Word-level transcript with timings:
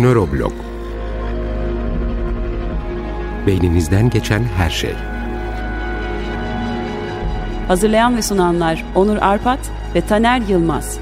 Nöroblog 0.00 0.52
Beyninizden 3.46 4.10
geçen 4.10 4.42
her 4.56 4.70
şey. 4.70 4.94
Hazırlayan 7.68 8.16
ve 8.16 8.22
sunanlar 8.22 8.84
Onur 8.94 9.16
Arpat 9.16 9.58
ve 9.94 10.00
Taner 10.00 10.40
Yılmaz. 10.40 10.98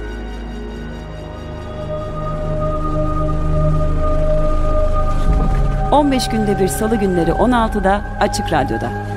...15 5.90 6.30
günde 6.30 6.60
bir 6.60 6.68
salı 6.68 6.96
günleri 6.96 7.30
16'da 7.30 8.00
Açık 8.20 8.52
Radyo'da. 8.52 9.13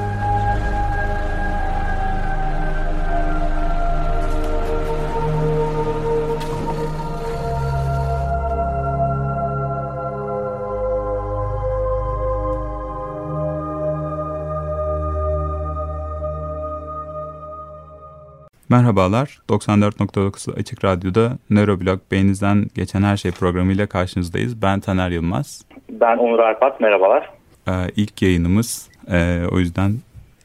Merhabalar, 18.77 19.39
94.9 19.49 20.59
Açık 20.59 20.85
Radyo'da 20.85 21.37
Nöroblog 21.49 21.99
Beyninizden 22.11 22.65
Geçen 22.75 23.01
Her 23.03 23.17
Şey 23.17 23.31
programıyla 23.31 23.87
karşınızdayız. 23.87 24.61
Ben 24.61 24.79
Taner 24.79 25.09
Yılmaz. 25.09 25.65
Ben 25.89 26.17
Onur 26.17 26.39
Arpat, 26.39 26.81
merhabalar. 26.81 27.29
Ee, 27.67 27.71
ilk 27.95 28.21
yayınımız, 28.21 28.89
ee, 29.11 29.41
o 29.51 29.59
yüzden 29.59 29.95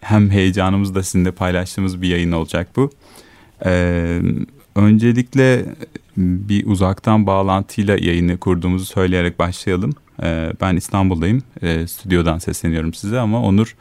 hem 0.00 0.30
heyecanımızı 0.30 0.94
da 0.94 1.02
sizinle 1.02 1.30
paylaştığımız 1.30 2.02
bir 2.02 2.08
yayın 2.08 2.32
olacak 2.32 2.68
bu. 2.76 2.90
Ee, 3.66 4.20
öncelikle 4.76 5.64
bir 6.16 6.66
uzaktan 6.66 7.26
bağlantıyla 7.26 7.96
yayını 8.00 8.38
kurduğumuzu 8.38 8.84
söyleyerek 8.84 9.38
başlayalım. 9.38 9.92
Ee, 10.22 10.52
ben 10.60 10.76
İstanbul'dayım, 10.76 11.42
ee, 11.62 11.86
stüdyodan 11.86 12.38
sesleniyorum 12.38 12.94
size 12.94 13.20
ama 13.20 13.42
Onur 13.42 13.76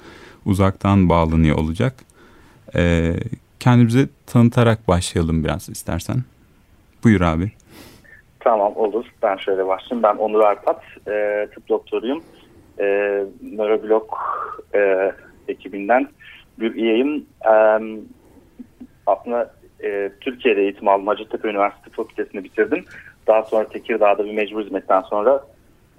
uzaktan 0.46 1.10
bağlanıyor 1.10 1.58
olacak. 1.58 1.96
Ee, 2.76 3.16
kendimizi 3.62 4.10
tanıtarak 4.28 4.88
başlayalım 4.88 5.44
biraz 5.44 5.70
istersen. 5.70 6.18
Buyur 7.04 7.22
abi. 7.22 7.52
Tamam 8.40 8.74
olur. 8.76 9.06
Ben 9.24 9.38
şöyle 9.38 9.68
başlayayım. 9.68 10.04
Ben 10.04 10.16
Onur 10.16 10.40
Arpat. 10.40 10.84
E, 11.08 11.48
tıp 11.56 11.70
doktoruyum. 11.70 12.24
E, 12.80 12.86
Nöroblog 13.42 14.10
e, 14.76 15.12
ekibinden 15.48 16.08
bir 16.60 16.76
üyeyim. 16.76 17.26
E, 17.46 17.54
aslında 19.08 19.54
e, 19.84 20.12
Türkiye'de 20.22 20.62
eğitim 20.62 20.88
aldım. 20.88 21.08
Hacettepe 21.08 21.50
Üniversitesi 21.50 21.96
Fakültesini 21.96 22.44
bitirdim. 22.44 22.86
Daha 23.28 23.44
sonra 23.44 23.70
Tekirdağ'da 23.70 24.26
bir 24.26 24.34
mecbur 24.34 24.64
hizmetten 24.64 25.02
sonra 25.02 25.46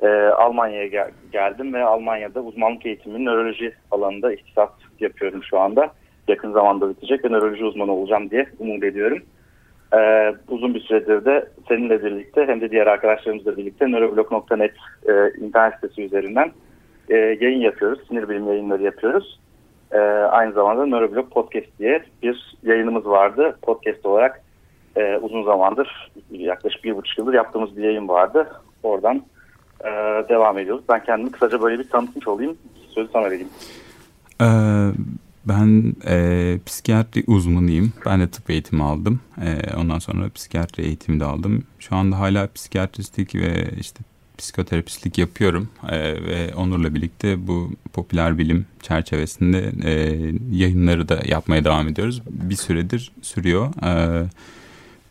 e, 0.03 0.09
Almanya'ya 0.27 0.87
gel 0.87 1.11
geldim 1.33 1.75
ve 1.75 1.85
Almanya'da 1.85 2.41
uzmanlık 2.41 2.87
eğitimi 2.87 3.25
nöroloji 3.25 3.75
alanında 3.91 4.33
ihtisas 4.33 4.71
yapıyorum 5.01 5.45
şu 5.45 5.59
anda 5.59 5.93
yakın 6.29 6.53
zamanda 6.53 6.91
bitecek 6.91 7.25
ve 7.25 7.29
nöroloji 7.29 7.65
uzmanı 7.65 7.93
olacağım 7.93 8.31
diye 8.31 8.47
umut 8.59 8.85
ediyorum. 8.85 9.19
Ee, 9.95 10.35
uzun 10.49 10.75
bir 10.75 10.81
süredir 10.81 11.25
de 11.25 11.49
seninle 11.69 12.05
birlikte 12.05 12.47
hem 12.47 12.61
de 12.61 12.71
diğer 12.71 12.87
arkadaşlarımızla 12.87 13.57
birlikte 13.57 13.91
nöroblog.net 13.91 14.75
e, 15.09 15.33
internet 15.45 15.75
sitesi 15.75 16.03
üzerinden 16.03 16.53
e, 17.09 17.17
yayın 17.17 17.61
yapıyoruz. 17.61 17.99
Sinir 18.09 18.29
bilim 18.29 18.47
yayınları 18.47 18.83
yapıyoruz. 18.83 19.41
E, 19.93 19.99
aynı 20.31 20.53
zamanda 20.53 20.87
Nöroblog 20.87 21.31
Podcast 21.31 21.79
diye 21.79 22.03
bir 22.23 22.57
yayınımız 22.63 23.07
vardı. 23.07 23.59
Podcast 23.63 24.07
olarak 24.07 24.43
e, 24.97 25.17
uzun 25.17 25.45
zamandır 25.45 26.13
yaklaşık 26.31 26.85
bir 26.85 26.97
buçuk 26.97 27.19
yıldır 27.19 27.35
yaptığımız 27.35 27.77
bir 27.77 27.83
yayın 27.83 28.09
vardı. 28.09 28.49
Oradan 28.83 29.23
e, 29.85 29.91
devam 30.29 30.59
ediyoruz. 30.59 30.85
Ben 30.89 31.05
kendimi 31.05 31.31
kısaca 31.31 31.63
böyle 31.63 31.79
bir 31.79 31.89
tanıtmış 31.89 32.29
olayım. 32.29 32.57
Sözü 32.95 33.11
sana 33.13 33.25
vereyim. 33.25 33.49
Ee, 34.41 34.45
ben 35.49 35.95
e, 36.07 36.59
psikiyatri 36.67 37.25
uzmanıyım. 37.27 37.93
Ben 38.07 38.21
de 38.21 38.29
tıp 38.29 38.51
eğitimi 38.51 38.83
aldım. 38.83 39.21
E, 39.43 39.77
ondan 39.77 39.99
sonra 39.99 40.31
psikiyatri 40.31 40.83
eğitimi 40.83 41.21
de 41.21 41.25
aldım. 41.25 41.63
Şu 41.79 41.97
anda 41.97 42.19
hala 42.19 42.53
psikiyatristlik 42.53 43.35
ve 43.35 43.71
işte 43.81 44.01
psikoterapistlik 44.39 45.19
yapıyorum. 45.19 45.69
E, 45.89 45.99
ve 45.99 46.55
Onur'la 46.55 46.95
birlikte 46.95 47.47
bu 47.47 47.71
popüler 47.93 48.39
bilim 48.39 48.67
çerçevesinde 48.83 49.73
e, 49.85 49.93
yayınları 50.53 51.09
da 51.09 51.23
yapmaya 51.27 51.65
devam 51.65 51.89
ediyoruz. 51.89 52.23
Bir 52.31 52.57
süredir 52.57 53.13
sürüyor. 53.23 53.85
E, 53.85 54.27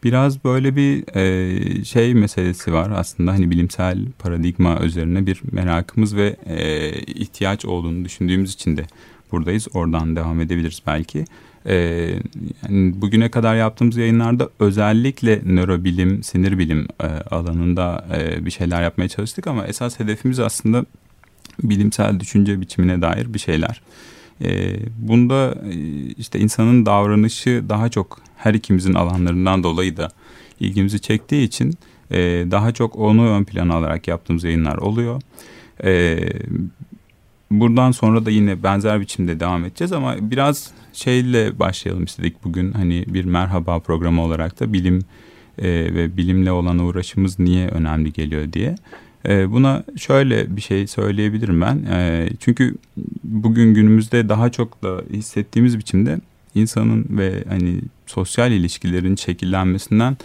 biraz 0.03 0.43
böyle 0.43 0.75
bir 0.75 1.15
e, 1.15 1.85
şey 1.85 2.13
meselesi 2.13 2.73
var 2.73 2.91
aslında 2.95 3.31
hani 3.31 3.51
bilimsel 3.51 4.05
paradigma 4.19 4.79
üzerine 4.79 5.25
bir 5.25 5.41
merakımız 5.51 6.15
ve 6.15 6.35
e, 6.45 6.89
ihtiyaç 7.01 7.65
olduğunu 7.65 8.05
düşündüğümüz 8.05 8.53
için 8.53 8.77
de 8.77 8.85
buradayız. 9.31 9.67
Oradan 9.73 10.15
devam 10.15 10.41
edebiliriz 10.41 10.81
belki. 10.87 11.25
Ee, 11.65 11.73
yani 12.63 13.01
bugüne 13.01 13.31
kadar 13.31 13.55
yaptığımız 13.55 13.97
yayınlarda 13.97 14.49
özellikle 14.59 15.41
nörobilim, 15.45 16.23
sinir 16.23 16.57
bilim 16.57 16.87
e, 17.03 17.05
alanında 17.07 18.05
e, 18.17 18.45
bir 18.45 18.51
şeyler 18.51 18.83
yapmaya 18.83 19.07
çalıştık 19.07 19.47
ama 19.47 19.67
esas 19.67 19.99
hedefimiz 19.99 20.39
aslında 20.39 20.85
bilimsel 21.63 22.19
düşünce 22.19 22.61
biçimine 22.61 23.01
dair 23.01 23.33
bir 23.33 23.39
şeyler. 23.39 23.81
E, 24.41 24.77
bunda 24.97 25.55
e, 25.71 25.75
işte 26.17 26.39
insanın 26.39 26.85
davranışı 26.85 27.63
daha 27.69 27.89
çok 27.89 28.19
her 28.37 28.53
ikimizin 28.53 28.93
alanlarından 28.93 29.63
dolayı 29.63 29.97
da 29.97 30.09
ilgimizi 30.59 30.99
çektiği 30.99 31.43
için 31.43 31.73
e, 32.11 32.17
daha 32.51 32.71
çok 32.71 32.95
onu 32.95 33.29
ön 33.29 33.43
plana 33.43 33.75
alarak 33.75 34.07
yaptığımız 34.07 34.43
yayınlar 34.43 34.77
oluyor. 34.77 35.21
E, 35.83 36.19
buradan 37.51 37.91
sonra 37.91 38.25
da 38.25 38.31
yine 38.31 38.63
benzer 38.63 39.01
biçimde 39.01 39.39
devam 39.39 39.65
edeceğiz 39.65 39.91
ama 39.91 40.15
biraz 40.21 40.71
şeyle 40.93 41.59
başlayalım 41.59 42.03
istedik 42.03 42.43
bugün 42.43 42.71
hani 42.71 43.05
bir 43.07 43.25
merhaba 43.25 43.79
programı 43.79 44.21
olarak 44.23 44.59
da 44.59 44.73
bilim 44.73 44.99
e, 45.57 45.67
ve 45.67 46.17
bilimle 46.17 46.51
olan 46.51 46.79
uğraşımız 46.79 47.39
niye 47.39 47.67
önemli 47.67 48.13
geliyor 48.13 48.53
diye. 48.53 48.75
E, 49.27 49.51
buna 49.51 49.83
şöyle 49.97 50.55
bir 50.55 50.61
şey 50.61 50.87
söyleyebilirim 50.87 51.61
ben. 51.61 51.85
E, 51.91 52.29
çünkü 52.39 52.75
bugün 53.23 53.73
günümüzde 53.73 54.29
daha 54.29 54.49
çok 54.51 54.83
da 54.83 55.01
hissettiğimiz 55.13 55.77
biçimde 55.77 56.19
insanın 56.55 57.05
ve 57.09 57.43
hani 57.49 57.81
sosyal 58.07 58.51
ilişkilerin 58.51 59.15
şekillenmesinden 59.15 60.17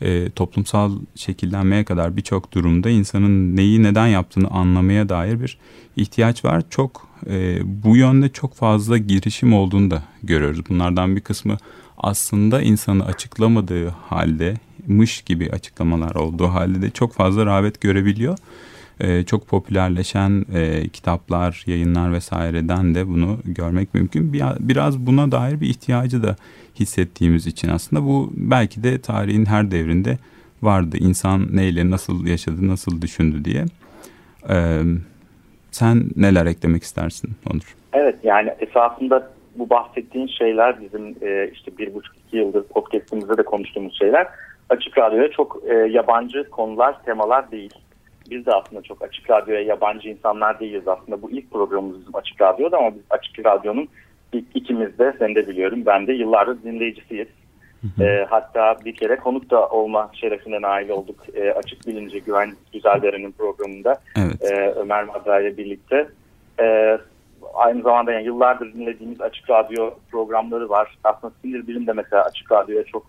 e, 0.00 0.30
toplumsal 0.30 0.92
şekillenmeye 1.14 1.84
kadar 1.84 2.16
birçok 2.16 2.52
durumda 2.52 2.90
insanın 2.90 3.56
neyi 3.56 3.82
neden 3.82 4.06
yaptığını 4.06 4.48
anlamaya 4.48 5.08
dair 5.08 5.40
bir 5.40 5.58
ihtiyaç 5.96 6.44
var. 6.44 6.62
Çok 6.70 7.08
e, 7.26 7.58
bu 7.84 7.96
yönde 7.96 8.28
çok 8.28 8.54
fazla 8.54 8.98
girişim 8.98 9.54
olduğunu 9.54 9.90
da 9.90 10.02
görüyoruz. 10.22 10.60
Bunlardan 10.68 11.16
bir 11.16 11.20
kısmı 11.20 11.56
aslında 11.98 12.62
insanı 12.62 13.04
açıklamadığı 13.06 13.88
halde 13.88 14.54
mış 14.86 15.22
gibi 15.22 15.50
açıklamalar 15.50 16.14
olduğu 16.14 16.48
halde 16.48 16.82
de 16.82 16.90
çok 16.90 17.12
fazla 17.12 17.46
rağbet 17.46 17.80
görebiliyor. 17.80 18.38
Ee, 19.00 19.24
çok 19.24 19.48
popülerleşen 19.48 20.44
e, 20.54 20.88
kitaplar, 20.88 21.64
yayınlar 21.66 22.12
vesaireden 22.12 22.94
de 22.94 23.08
bunu 23.08 23.38
görmek 23.44 23.94
mümkün. 23.94 24.32
Bir, 24.32 24.42
biraz 24.60 25.06
buna 25.06 25.32
dair 25.32 25.60
bir 25.60 25.68
ihtiyacı 25.68 26.22
da 26.22 26.36
hissettiğimiz 26.80 27.46
için 27.46 27.68
aslında 27.68 28.02
bu 28.02 28.32
belki 28.36 28.82
de 28.82 29.00
tarihin 29.00 29.44
her 29.44 29.70
devrinde 29.70 30.18
vardı. 30.62 30.96
İnsan 31.00 31.56
neyle 31.56 31.90
nasıl 31.90 32.26
yaşadı, 32.26 32.68
nasıl 32.68 33.02
düşündü 33.02 33.44
diye. 33.44 33.64
Ee, 34.50 34.82
sen 35.70 36.04
neler 36.16 36.46
eklemek 36.46 36.82
istersin 36.82 37.30
Onur? 37.50 37.76
Evet 37.92 38.16
yani 38.22 38.54
esasında 38.60 39.30
bu 39.56 39.70
bahsettiğin 39.70 40.26
şeyler 40.26 40.80
bizim 40.80 41.16
e, 41.22 41.50
işte 41.52 41.78
bir 41.78 41.94
buçuk 41.94 42.16
iki 42.26 42.36
yıldır 42.36 42.62
podcastimizde 42.62 43.36
de 43.36 43.42
konuştuğumuz 43.42 43.98
şeyler 43.98 44.26
açık 44.70 44.98
radyoya 44.98 45.30
çok 45.30 45.60
e, 45.66 45.74
yabancı 45.74 46.50
konular, 46.50 47.04
temalar 47.04 47.50
değil. 47.50 47.74
Biz 48.30 48.46
de 48.46 48.52
aslında 48.52 48.82
çok 48.82 49.02
açık 49.02 49.30
radyoya 49.30 49.60
yabancı 49.60 50.08
insanlar 50.08 50.60
değiliz 50.60 50.88
aslında. 50.88 51.22
Bu 51.22 51.30
ilk 51.30 51.50
programımız 51.50 52.00
bizim 52.00 52.16
açık 52.16 52.40
radyoda 52.40 52.78
ama 52.78 52.94
biz 52.94 53.02
açık 53.10 53.46
radyonun 53.46 53.88
ilk 54.32 54.44
ikimiz 54.54 54.98
de 54.98 55.14
sen 55.18 55.34
de 55.34 55.48
biliyorum 55.48 55.82
ben 55.86 56.06
de 56.06 56.12
yıllardır 56.12 56.62
dinleyicisiyiz. 56.62 57.28
E, 58.00 58.26
hatta 58.30 58.76
bir 58.84 58.94
kere 58.94 59.16
konuk 59.16 59.50
da 59.50 59.68
olma 59.68 60.10
şerefine 60.12 60.62
nail 60.62 60.88
olduk. 60.88 61.16
E, 61.34 61.52
Açık 61.52 61.86
Bilinci 61.86 62.20
Güven 62.20 62.52
Güzeldere'nin 62.72 63.32
programında 63.32 64.00
evet. 64.16 64.52
e, 64.52 64.70
Ömer 64.70 65.04
Madra 65.04 65.40
ile 65.40 65.56
birlikte. 65.56 66.08
E, 66.60 66.98
aynı 67.54 67.82
zamanda 67.82 68.12
yani 68.12 68.24
yıllardır 68.24 68.74
dinlediğimiz 68.74 69.20
Açık 69.20 69.50
Radyo 69.50 69.90
programları 70.10 70.68
var. 70.68 70.98
Aslında 71.04 71.32
sinir 71.42 71.66
bilim 71.66 71.86
de 71.86 71.92
mesela 71.92 72.22
Açık 72.22 72.52
Radyo'ya 72.52 72.84
çok 72.84 73.06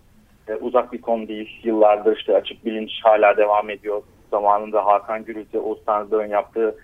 e, 0.48 0.54
uzak 0.54 0.92
bir 0.92 1.00
konu 1.00 1.28
değil. 1.28 1.60
Yıllardır 1.64 2.16
işte 2.16 2.36
Açık 2.36 2.64
Bilinç 2.64 2.90
hala 3.02 3.36
devam 3.36 3.70
ediyor. 3.70 4.02
Zamanında 4.30 4.86
Hakan 4.86 5.24
Gürültü, 5.24 5.58
Oğuz 5.58 5.78
Tanrıdağ'ın 5.86 6.26
yaptığı 6.26 6.74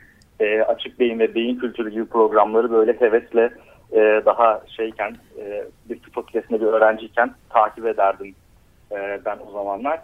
e, 0.41 0.61
Açık 0.63 1.01
Beyin 1.01 1.19
ve 1.19 1.35
Beyin 1.35 1.59
Kültürü 1.59 1.91
gibi 1.91 2.05
programları 2.05 2.71
böyle 2.71 2.93
hevesle 3.01 3.53
e, 3.93 4.23
daha 4.27 4.63
şeyken 4.77 5.17
e, 5.39 5.65
bir 5.89 5.99
tıp 6.03 6.15
fakültesinde 6.15 6.61
bir 6.61 6.67
öğrenciyken 6.67 7.31
takip 7.51 7.87
ederdim 7.87 8.35
e, 8.93 9.21
ben 9.25 9.39
o 9.49 9.53
zamanlar. 9.53 10.01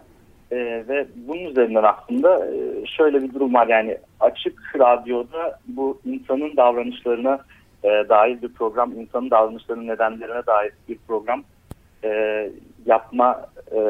E, 0.51 0.57
ve 0.87 1.07
bunun 1.15 1.45
üzerinden 1.45 1.83
aslında 1.83 2.45
e, 2.45 2.85
şöyle 2.85 3.23
bir 3.23 3.33
durum 3.33 3.53
var 3.53 3.67
yani 3.67 3.97
açık 4.19 4.75
radyoda 4.79 5.59
bu 5.67 5.99
insanın 6.05 6.57
davranışlarına 6.57 7.39
e, 7.83 7.89
dair 8.09 8.41
bir 8.41 8.53
program, 8.53 8.91
insanın 8.91 9.29
davranışlarının 9.29 9.87
nedenlerine 9.87 10.45
dair 10.47 10.71
bir 10.89 10.97
program 11.07 11.43
e, 12.03 12.09
yapma 12.89 13.45
e, 13.75 13.81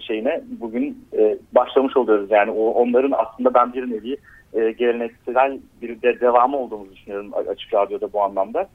şeyine 0.00 0.40
bugün 0.60 1.08
e, 1.18 1.38
başlamış 1.52 1.96
oluyoruz. 1.96 2.30
Yani 2.30 2.50
o, 2.50 2.70
onların 2.70 3.12
aslında 3.16 3.54
ben 3.54 3.72
bir 3.72 3.90
nevi 3.90 4.16
e, 4.54 4.72
geleneksel 4.72 5.58
bir 5.82 6.02
de 6.02 6.20
devamı 6.20 6.56
olduğumuzu 6.56 6.92
düşünüyorum 6.92 7.32
açık 7.48 7.74
radyoda 7.74 8.12
bu 8.12 8.22
anlamda. 8.22 8.68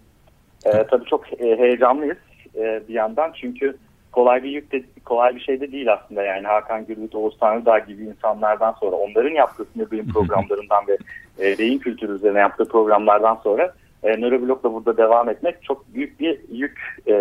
E, 0.66 0.71
tabii 0.71 1.06
çok 1.06 1.42
e, 1.42 1.57
heyecanlıyız 1.57 2.18
e, 2.56 2.81
bir 2.88 2.94
yandan 2.94 3.31
çünkü 3.42 3.77
kolay 4.12 4.44
bir 4.44 4.50
yük 4.50 4.71
de, 4.71 4.83
kolay 5.06 5.36
bir 5.36 5.39
şey 5.39 5.62
de 5.62 5.71
değil 5.71 5.94
aslında 5.94 6.24
yani 6.24 6.48
Hakan 6.48 6.86
Gürlüt, 6.86 7.16
Oğuz 7.16 7.38
Tanrıdağ 7.39 7.80
gibi 7.80 8.04
insanlardan 8.04 8.71
sonra 8.71 8.95
onların 8.95 9.36
yaptığı 9.36 9.66
sinir 9.66 9.92
bilim 9.92 10.13
programlarından 10.13 10.83
ve 10.88 10.98
e, 11.39 11.57
beyin 11.57 11.80
kültürü 11.80 12.16
üzerine 12.16 12.39
yaptığı 12.39 12.66
programlardan 12.66 13.36
sonra 13.36 13.74
e, 14.04 14.21
nöroblokla 14.21 14.74
burada 14.74 14.98
devam 14.98 15.30
etmek 15.30 15.63
çok 15.63 15.94
büyük 15.94 16.19
bir 16.19 16.39
yük 16.51 16.80
e, 17.07 17.16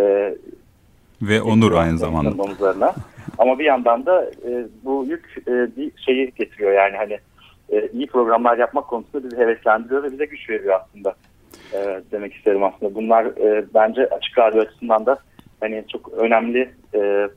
ve 1.22 1.42
onur 1.42 1.72
aynı 1.72 1.98
zamanda. 1.98 2.42
Omuzlarına. 2.42 2.94
Ama 3.38 3.58
bir 3.58 3.64
yandan 3.64 4.06
da 4.06 4.24
e, 4.24 4.66
bu 4.84 5.04
yük 5.08 5.42
e, 5.48 5.76
bir 5.76 5.92
şeyi 6.06 6.32
getiriyor 6.38 6.72
yani 6.72 6.96
hani 6.96 7.18
e, 7.68 7.88
iyi 7.88 8.06
programlar 8.06 8.58
yapmak 8.58 8.88
konusunda 8.88 9.24
bizi 9.24 9.36
heveslendiriyor 9.36 10.02
ve 10.02 10.12
bize 10.12 10.24
güç 10.24 10.50
veriyor 10.50 10.80
aslında 10.80 11.14
e, 11.74 12.00
demek 12.12 12.34
isterim 12.34 12.64
aslında. 12.64 12.94
Bunlar 12.94 13.24
e, 13.24 13.64
bence 13.74 14.06
açık 14.06 14.38
radyo 14.38 14.60
açısından 14.60 15.06
da 15.06 15.18
hani 15.60 15.84
çok 15.92 16.12
önemli 16.12 16.70
e, 16.94 17.28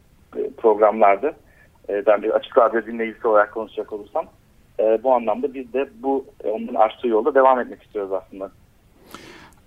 programlardı. 0.58 1.34
E, 1.90 2.06
ben 2.06 2.24
bir 2.24 2.30
açık 2.30 2.58
radyo 2.58 2.86
dinleyicisi 2.86 3.28
olarak 3.28 3.54
konuşacak 3.54 3.94
olursam 3.94 4.26
e, 4.80 5.04
bu 5.04 5.14
anlamda 5.14 5.54
biz 5.54 5.74
de 5.74 5.90
bu 6.04 6.26
e, 6.44 6.50
onun 6.50 6.76
açtığı 6.76 7.08
yolda 7.08 7.36
devam 7.36 7.60
etmek 7.60 7.84
istiyoruz 7.84 8.14
aslında. 8.14 8.52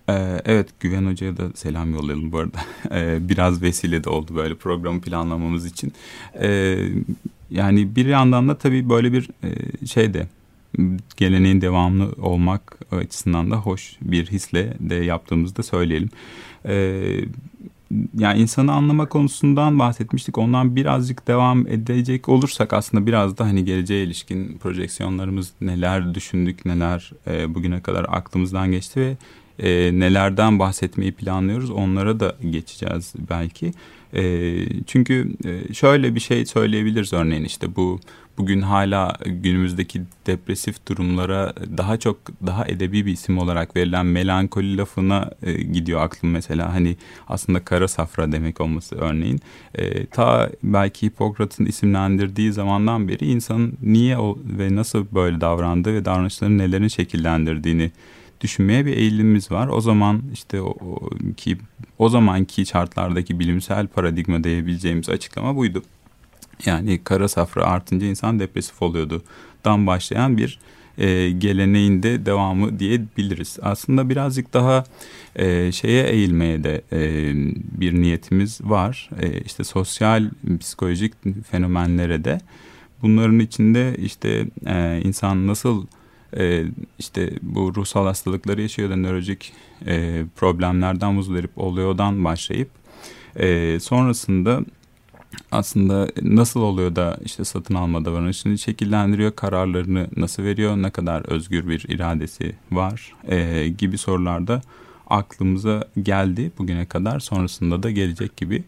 Ee, 0.09 0.41
evet 0.45 0.67
Güven 0.79 1.05
Hoca'ya 1.05 1.37
da 1.37 1.43
selam 1.55 1.93
yollayalım 1.93 2.31
bu 2.31 2.37
arada. 2.37 2.57
Ee, 2.91 3.29
biraz 3.29 3.61
vesile 3.61 4.03
de 4.03 4.09
oldu 4.09 4.35
böyle 4.35 4.55
programı 4.55 5.01
planlamamız 5.01 5.65
için. 5.65 5.93
Ee, 6.41 6.77
yani 7.51 7.95
bir 7.95 8.05
yandan 8.05 8.47
da 8.47 8.57
tabii 8.57 8.89
böyle 8.89 9.13
bir 9.13 9.29
e, 9.43 9.87
şey 9.87 10.13
de 10.13 10.27
geleneğin 11.17 11.61
devamlı 11.61 12.11
olmak 12.21 12.79
açısından 12.91 13.51
da 13.51 13.55
hoş 13.55 13.97
bir 14.01 14.25
hisle 14.25 14.73
de 14.79 14.95
yaptığımızda 14.95 15.63
söyleyelim. 15.63 16.09
Yani 18.17 18.39
insanı 18.39 18.73
anlama 18.73 19.05
konusundan 19.05 19.79
bahsetmiştik. 19.79 20.37
Ondan 20.37 20.75
birazcık 20.75 21.27
devam 21.27 21.67
edecek 21.67 22.29
olursak 22.29 22.73
aslında 22.73 23.05
biraz 23.05 23.37
da 23.37 23.45
hani 23.45 23.65
geleceğe 23.65 24.03
ilişkin 24.03 24.57
projeksiyonlarımız 24.57 25.51
neler 25.61 26.15
düşündük, 26.15 26.65
neler 26.65 27.11
e, 27.27 27.55
bugüne 27.55 27.81
kadar 27.81 28.05
aklımızdan 28.09 28.71
geçti 28.71 28.99
ve 28.99 29.17
e, 29.59 29.99
nelerden 29.99 30.59
bahsetmeyi 30.59 31.11
planlıyoruz 31.11 31.69
onlara 31.69 32.19
da 32.19 32.35
geçeceğiz 32.49 33.13
belki. 33.29 33.71
E, 34.13 34.55
çünkü 34.85 35.31
şöyle 35.73 36.15
bir 36.15 36.19
şey 36.19 36.45
söyleyebiliriz 36.45 37.13
örneğin 37.13 37.43
işte 37.43 37.75
bu 37.75 37.99
bugün 38.37 38.61
hala 38.61 39.17
günümüzdeki 39.25 40.01
depresif 40.27 40.87
durumlara 40.87 41.53
daha 41.77 41.97
çok 41.97 42.17
daha 42.45 42.67
edebi 42.67 43.05
bir 43.05 43.11
isim 43.11 43.37
olarak 43.37 43.75
verilen 43.75 44.05
melankoli 44.05 44.77
lafına 44.77 45.31
e, 45.43 45.53
gidiyor 45.53 46.01
aklım 46.01 46.31
mesela 46.31 46.73
hani 46.73 46.95
aslında 47.27 47.59
kara 47.65 47.87
safra 47.87 48.31
demek 48.31 48.61
olması 48.61 48.95
örneğin 48.95 49.39
e, 49.75 50.05
ta 50.05 50.49
belki 50.63 51.07
Hipokrat'ın 51.07 51.65
isimlendirdiği 51.65 52.53
zamandan 52.53 53.07
beri 53.07 53.25
insanın 53.25 53.77
niye 53.81 54.17
o, 54.17 54.37
ve 54.57 54.75
nasıl 54.75 55.05
böyle 55.11 55.41
davrandığı 55.41 55.93
ve 55.93 56.05
davranışlarının 56.05 56.57
nelerin 56.57 56.87
şekillendirdiğini 56.87 57.91
düşünmeye 58.41 58.85
bir 58.85 58.97
eğilimimiz 58.97 59.51
var. 59.51 59.67
O 59.67 59.81
zaman 59.81 60.21
işte 60.33 60.61
o, 60.61 60.69
o 60.69 61.09
ki 61.37 61.57
o 61.97 62.09
zamanki 62.09 62.65
şartlardaki 62.65 63.39
bilimsel 63.39 63.87
paradigma 63.87 64.43
diyebileceğimiz 64.43 65.09
açıklama 65.09 65.55
buydu. 65.55 65.83
Yani 66.65 67.01
kara 67.03 67.27
safra 67.27 67.65
artınca 67.65 68.07
insan 68.07 68.39
depresif 68.39 68.81
oluyordu. 68.81 69.23
Dan 69.65 69.87
başlayan 69.87 70.37
bir 70.37 70.59
e, 70.97 71.31
geleneğin 71.31 72.03
de 72.03 72.25
devamı 72.25 72.79
diyebiliriz. 72.79 73.57
Aslında 73.61 74.09
birazcık 74.09 74.53
daha 74.53 74.83
e, 75.35 75.71
şeye 75.71 76.07
eğilmeye 76.07 76.63
de 76.63 76.81
e, 76.91 77.31
bir 77.79 78.01
niyetimiz 78.01 78.61
var. 78.63 79.09
E, 79.21 79.41
işte 79.41 79.63
sosyal 79.63 80.29
psikolojik 80.59 81.13
fenomenlere 81.51 82.23
de 82.23 82.37
bunların 83.01 83.39
içinde 83.39 83.95
işte 83.97 84.45
e, 84.65 85.01
insan 85.03 85.47
nasıl 85.47 85.85
e, 86.37 86.65
işte 86.99 87.31
bu 87.41 87.75
ruhsal 87.75 88.05
hastalıkları 88.05 88.61
yaşıyor 88.61 88.89
da 88.89 88.95
nörolojik 88.95 89.53
e, 89.85 90.23
problemlerden 90.35 91.13
muzdarip 91.13 91.57
oluyordan 91.57 92.23
başlayıp 92.23 92.69
e, 93.35 93.79
sonrasında 93.79 94.61
aslında 95.51 96.07
nasıl 96.21 96.61
oluyor 96.61 96.95
da 96.95 97.17
işte 97.25 97.45
satın 97.45 97.75
alma 97.75 98.05
davranışını 98.05 98.57
şekillendiriyor, 98.57 99.35
kararlarını 99.35 100.07
nasıl 100.17 100.43
veriyor, 100.43 100.77
ne 100.77 100.89
kadar 100.89 101.29
özgür 101.29 101.67
bir 101.67 101.85
iradesi 101.89 102.55
var 102.71 103.13
e, 103.27 103.67
gibi 103.67 103.97
sorularda 103.97 104.61
aklımıza 105.07 105.87
geldi 106.03 106.51
bugüne 106.57 106.85
kadar. 106.85 107.19
Sonrasında 107.19 107.83
da 107.83 107.91
gelecek 107.91 108.37
gibi. 108.37 108.63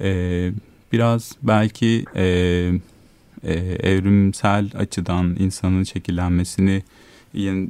E, 0.00 0.50
biraz 0.92 1.32
belki 1.42 2.04
e, 2.16 2.72
e, 3.44 3.54
evrimsel 3.90 4.70
açıdan 4.74 5.36
insanın 5.38 5.84
şekillenmesini 5.84 6.82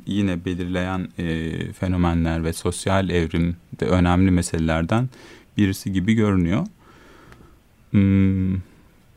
yine, 0.06 0.44
belirleyen 0.44 1.09
e, 1.19 1.53
fenomenler 1.73 2.44
ve 2.44 2.53
sosyal 2.53 3.11
evrim 3.11 3.56
de 3.81 3.87
önemli 3.87 4.31
meselelerden 4.31 5.09
birisi 5.56 5.93
gibi 5.93 6.15
görünüyor. 6.15 6.67
Hmm, 7.91 8.55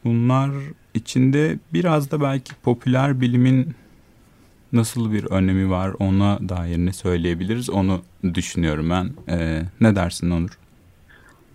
bunlar 0.04 0.52
içinde 0.94 1.60
biraz 1.74 2.12
da 2.12 2.22
belki 2.22 2.56
popüler 2.56 3.22
bilimin 3.22 3.76
nasıl 4.74 5.12
bir 5.12 5.24
önemi 5.26 5.70
var 5.70 5.94
ona 6.00 6.50
dair 6.50 6.78
ne 6.78 6.94
söyleyebiliriz 6.94 7.70
onu 7.70 8.02
düşünüyorum 8.34 8.90
ben. 8.90 9.10
Ee, 9.30 9.64
ne 9.82 9.96
dersin 9.96 10.30
Onur? 10.32 10.58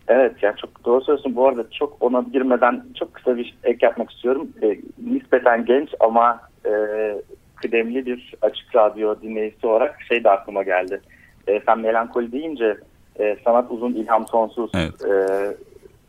Evet 0.08 0.32
yani 0.42 0.56
çok 0.56 0.84
doğru 0.84 1.04
söylüyorsun. 1.04 1.36
Bu 1.36 1.48
arada 1.48 1.70
çok 1.70 1.96
ona 2.00 2.24
girmeden 2.32 2.84
çok 2.98 3.14
kısa 3.14 3.36
bir 3.36 3.54
ek 3.64 3.86
yapmak 3.86 4.10
istiyorum. 4.10 4.48
E, 4.62 4.76
nispeten 5.06 5.64
genç 5.64 5.88
ama 6.00 6.40
e, 6.66 6.72
kıdemli 7.56 8.06
bir 8.06 8.34
açık 8.42 8.76
radyo 8.76 9.20
dinleyicisi 9.22 9.66
olarak 9.66 10.02
şey 10.08 10.24
de 10.24 10.30
aklıma 10.30 10.62
geldi. 10.62 11.00
E, 11.46 11.60
sen 11.66 11.78
melankoli 11.78 12.32
deyince 12.32 12.76
e, 13.20 13.36
sanat 13.44 13.70
uzun 13.70 13.92
ilham 13.92 14.26
sonsuz 14.26 14.70
evet. 14.74 15.04
e, 15.04 15.16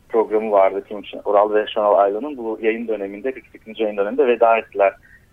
programı 0.08 0.50
vardı 0.50 0.84
Timuçin 0.88 1.20
Oral 1.24 1.54
ve 1.54 1.66
Şenol 1.66 1.94
Aylan'ın 1.94 2.36
bu 2.36 2.58
yayın 2.62 2.88
döneminde 2.88 3.32
48. 3.32 3.80
yayın 3.80 3.96
döneminde 3.96 4.26
veda 4.26 4.58
ettiler. 4.58 4.92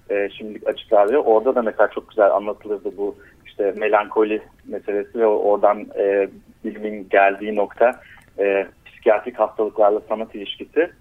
E, 0.10 0.30
şimdilik 0.30 0.68
açık 0.68 0.94
radyo. 0.94 1.22
Orada 1.22 1.56
da 1.56 1.62
mesela 1.62 1.88
çok 1.88 2.10
güzel 2.10 2.32
anlatılırdı 2.32 2.98
bu 2.98 3.16
işte 3.46 3.74
melankoli 3.78 4.42
meselesi 4.66 5.20
ve 5.20 5.26
oradan 5.26 5.88
e, 5.98 6.30
bilimin 6.66 7.08
geldiği 7.10 7.56
nokta 7.56 8.00
e, 8.40 8.68
psikiyatrik 8.86 9.40
hastalıklarla 9.40 10.02
sanat 10.10 10.36
ilişkisi. 10.36 10.92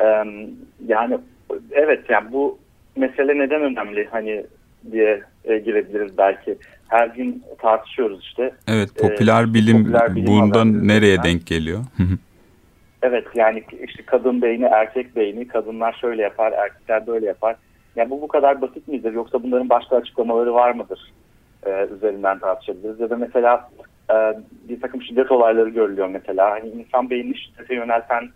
E, 0.00 0.06
yani 0.86 1.18
evet 1.70 2.10
yani 2.10 2.32
bu 2.32 2.58
mesele 2.96 3.38
neden 3.38 3.62
önemli 3.62 4.08
hani 4.10 4.44
diye 4.92 5.22
e, 5.44 5.58
girebiliriz 5.58 6.18
belki. 6.18 6.58
Her 6.88 7.06
gün 7.06 7.42
tartışıyoruz 7.58 8.20
işte. 8.22 8.54
Evet 8.68 8.90
popüler 8.98 9.44
e, 9.44 9.54
bilim 9.54 9.82
popüler 9.82 10.16
bilim 10.16 10.26
bundan 10.26 10.88
nereye 10.88 11.22
denk 11.22 11.46
geliyor? 11.46 11.80
evet 13.02 13.26
yani 13.34 13.64
işte 13.88 14.02
kadın 14.06 14.42
beyni 14.42 14.64
erkek 14.64 15.16
beyni 15.16 15.48
kadınlar 15.48 15.96
şöyle 16.00 16.22
yapar 16.22 16.52
erkekler 16.52 17.06
böyle 17.06 17.26
yapar. 17.26 17.56
Yani 17.96 18.10
bu 18.10 18.22
bu 18.22 18.28
kadar 18.28 18.62
basit 18.62 18.88
midir 18.88 19.12
yoksa 19.12 19.42
bunların 19.42 19.68
başka 19.68 19.96
açıklamaları 19.96 20.54
var 20.54 20.74
mıdır? 20.74 21.12
Ee, 21.66 21.88
üzerinden 21.96 22.38
tartışabiliriz. 22.38 23.00
Ya 23.00 23.10
da 23.10 23.16
mesela 23.16 23.70
e, 24.10 24.14
bir 24.68 24.80
takım 24.80 25.02
şiddet 25.02 25.32
olayları 25.32 25.68
görülüyor 25.68 26.08
mesela. 26.08 26.50
Hani 26.50 26.68
insan 26.68 27.10
beynini 27.10 27.38
şiddete 27.38 27.74
yönelten 27.74 28.28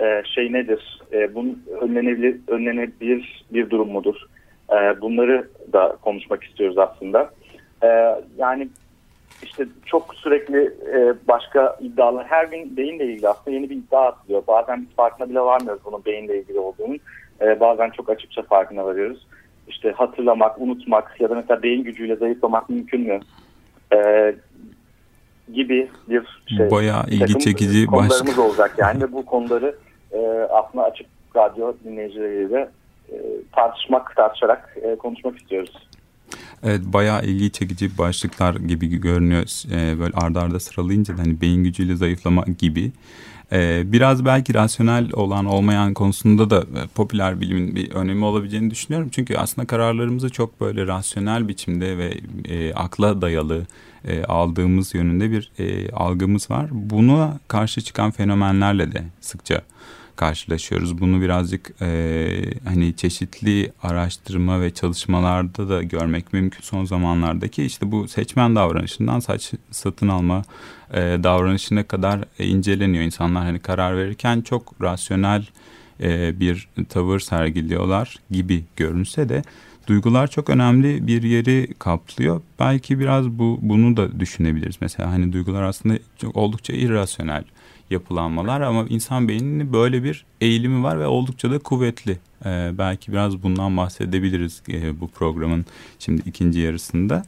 e, 0.00 0.22
şey 0.34 0.52
nedir? 0.52 1.00
E, 1.12 1.34
bunun 1.34 1.64
önlenebilir, 1.80 2.40
önlenebilir 2.48 3.44
bir 3.52 3.70
durum 3.70 3.92
mudur? 3.92 4.16
E, 4.70 5.00
bunları 5.00 5.48
da 5.72 5.96
konuşmak 6.02 6.44
istiyoruz 6.44 6.78
aslında. 6.78 7.30
Yani 8.38 8.68
işte 9.42 9.66
çok 9.86 10.14
sürekli 10.14 10.72
başka 11.28 11.76
iddialar, 11.80 12.26
her 12.26 12.44
gün 12.44 12.76
beyinle 12.76 13.04
ilgili 13.04 13.28
aslında 13.28 13.50
yeni 13.56 13.70
bir 13.70 13.76
iddia 13.76 14.06
atılıyor. 14.06 14.42
Bazen 14.46 14.86
farkına 14.96 15.30
bile 15.30 15.40
varmıyoruz 15.40 15.82
bunun 15.84 16.04
beyinle 16.04 16.38
ilgili 16.38 16.58
olduğunu. 16.58 16.96
Bazen 17.60 17.90
çok 17.90 18.10
açıkça 18.10 18.42
farkına 18.42 18.84
varıyoruz. 18.84 19.26
İşte 19.68 19.90
hatırlamak, 19.90 20.60
unutmak 20.60 21.20
ya 21.20 21.30
da 21.30 21.34
mesela 21.34 21.62
beyin 21.62 21.84
gücüyle 21.84 22.16
zayıflamak 22.16 22.70
mümkün 22.70 23.00
mü? 23.00 23.20
Gibi 25.54 25.90
bir 26.08 26.22
şey. 26.56 26.70
Bayağı 26.70 27.04
ilgi 27.06 27.38
çekici 27.38 27.86
konularımız 27.86 28.26
başka. 28.26 28.42
olacak 28.42 28.74
yani 28.78 29.02
ve 29.02 29.12
bu 29.12 29.26
konuları 29.26 29.76
e, 30.12 30.18
aslında 30.50 30.84
açık 30.84 31.06
radyo 31.36 31.74
dinleyicileriyle 31.84 32.70
tartışmak, 33.52 34.16
tartışarak 34.16 34.76
e, 34.82 34.96
konuşmak 34.96 35.38
istiyoruz. 35.38 35.88
Evet 36.62 36.80
bayağı 36.84 37.24
ilgi 37.24 37.52
çekici 37.52 37.98
başlıklar 37.98 38.54
gibi 38.54 38.96
görünüyor. 38.96 39.44
Ee, 39.72 39.98
böyle 39.98 40.12
ardarda 40.16 40.40
arda 40.40 40.60
sıralayınca 40.60 41.18
hani 41.18 41.40
beyin 41.40 41.64
gücüyle 41.64 41.96
zayıflama 41.96 42.44
gibi. 42.58 42.92
Ee, 43.52 43.82
biraz 43.86 44.24
belki 44.24 44.54
rasyonel 44.54 45.12
olan 45.12 45.44
olmayan 45.44 45.94
konusunda 45.94 46.50
da 46.50 46.58
e, 46.58 46.86
popüler 46.94 47.40
bilimin 47.40 47.76
bir 47.76 47.90
önemi 47.90 48.24
olabileceğini 48.24 48.70
düşünüyorum. 48.70 49.08
Çünkü 49.12 49.36
aslında 49.36 49.66
kararlarımızı 49.66 50.30
çok 50.30 50.60
böyle 50.60 50.86
rasyonel 50.86 51.48
biçimde 51.48 51.98
ve 51.98 52.14
e, 52.44 52.74
akla 52.74 53.22
dayalı 53.22 53.66
e, 54.06 54.24
aldığımız 54.24 54.94
yönünde 54.94 55.30
bir 55.30 55.52
e, 55.58 55.90
algımız 55.90 56.50
var. 56.50 56.66
Buna 56.72 57.38
karşı 57.48 57.80
çıkan 57.80 58.10
fenomenlerle 58.10 58.92
de 58.92 59.02
sıkça 59.20 59.62
karşılaşıyoruz. 60.16 61.00
Bunu 61.00 61.20
birazcık 61.20 61.82
e, 61.82 62.28
hani 62.64 62.96
çeşitli 62.96 63.72
araştırma 63.82 64.60
ve 64.60 64.74
çalışmalarda 64.74 65.68
da 65.68 65.82
görmek 65.82 66.32
mümkün 66.32 66.62
son 66.62 66.84
zamanlardaki 66.84 67.64
işte 67.64 67.92
bu 67.92 68.08
seçmen 68.08 68.56
davranışından 68.56 69.20
saç 69.20 69.52
satın 69.70 70.08
alma 70.08 70.42
e, 70.94 71.00
davranışına 71.00 71.82
kadar 71.82 72.24
inceleniyor 72.38 73.04
insanlar 73.04 73.44
hani 73.44 73.58
karar 73.58 73.96
verirken 73.96 74.40
çok 74.40 74.74
rasyonel 74.82 75.46
e, 76.00 76.40
bir 76.40 76.68
tavır 76.88 77.20
sergiliyorlar 77.20 78.16
gibi 78.30 78.64
görünse 78.76 79.28
de 79.28 79.42
duygular 79.86 80.26
çok 80.26 80.50
önemli 80.50 81.06
bir 81.06 81.22
yeri 81.22 81.74
kaplıyor. 81.78 82.40
Belki 82.58 83.00
biraz 83.00 83.28
bu 83.28 83.58
bunu 83.62 83.96
da 83.96 84.20
düşünebiliriz. 84.20 84.76
Mesela 84.80 85.12
hani 85.12 85.32
duygular 85.32 85.62
aslında 85.62 85.98
çok 86.18 86.36
oldukça 86.36 86.72
irrasyonel 86.72 87.44
yapılanmalar 87.90 88.60
ama 88.60 88.86
insan 88.88 89.28
beyninin 89.28 89.72
böyle 89.72 90.04
bir 90.04 90.24
eğilimi 90.40 90.82
var 90.82 91.00
ve 91.00 91.06
oldukça 91.06 91.50
da 91.50 91.58
kuvvetli. 91.58 92.18
Ee, 92.46 92.70
belki 92.78 93.12
biraz 93.12 93.42
bundan 93.42 93.76
bahsedebiliriz 93.76 94.62
e, 94.68 95.00
bu 95.00 95.08
programın 95.08 95.66
şimdi 95.98 96.22
ikinci 96.26 96.60
yarısında. 96.60 97.22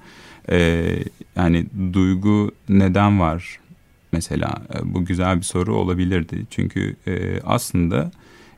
Ee, 0.50 0.98
yani 1.36 1.66
duygu 1.92 2.52
neden 2.68 3.20
var 3.20 3.60
mesela 4.12 4.62
e, 4.74 4.94
bu 4.94 5.04
güzel 5.04 5.36
bir 5.36 5.42
soru 5.42 5.76
olabilirdi. 5.76 6.46
Çünkü 6.50 6.96
e, 7.06 7.40
aslında 7.40 8.10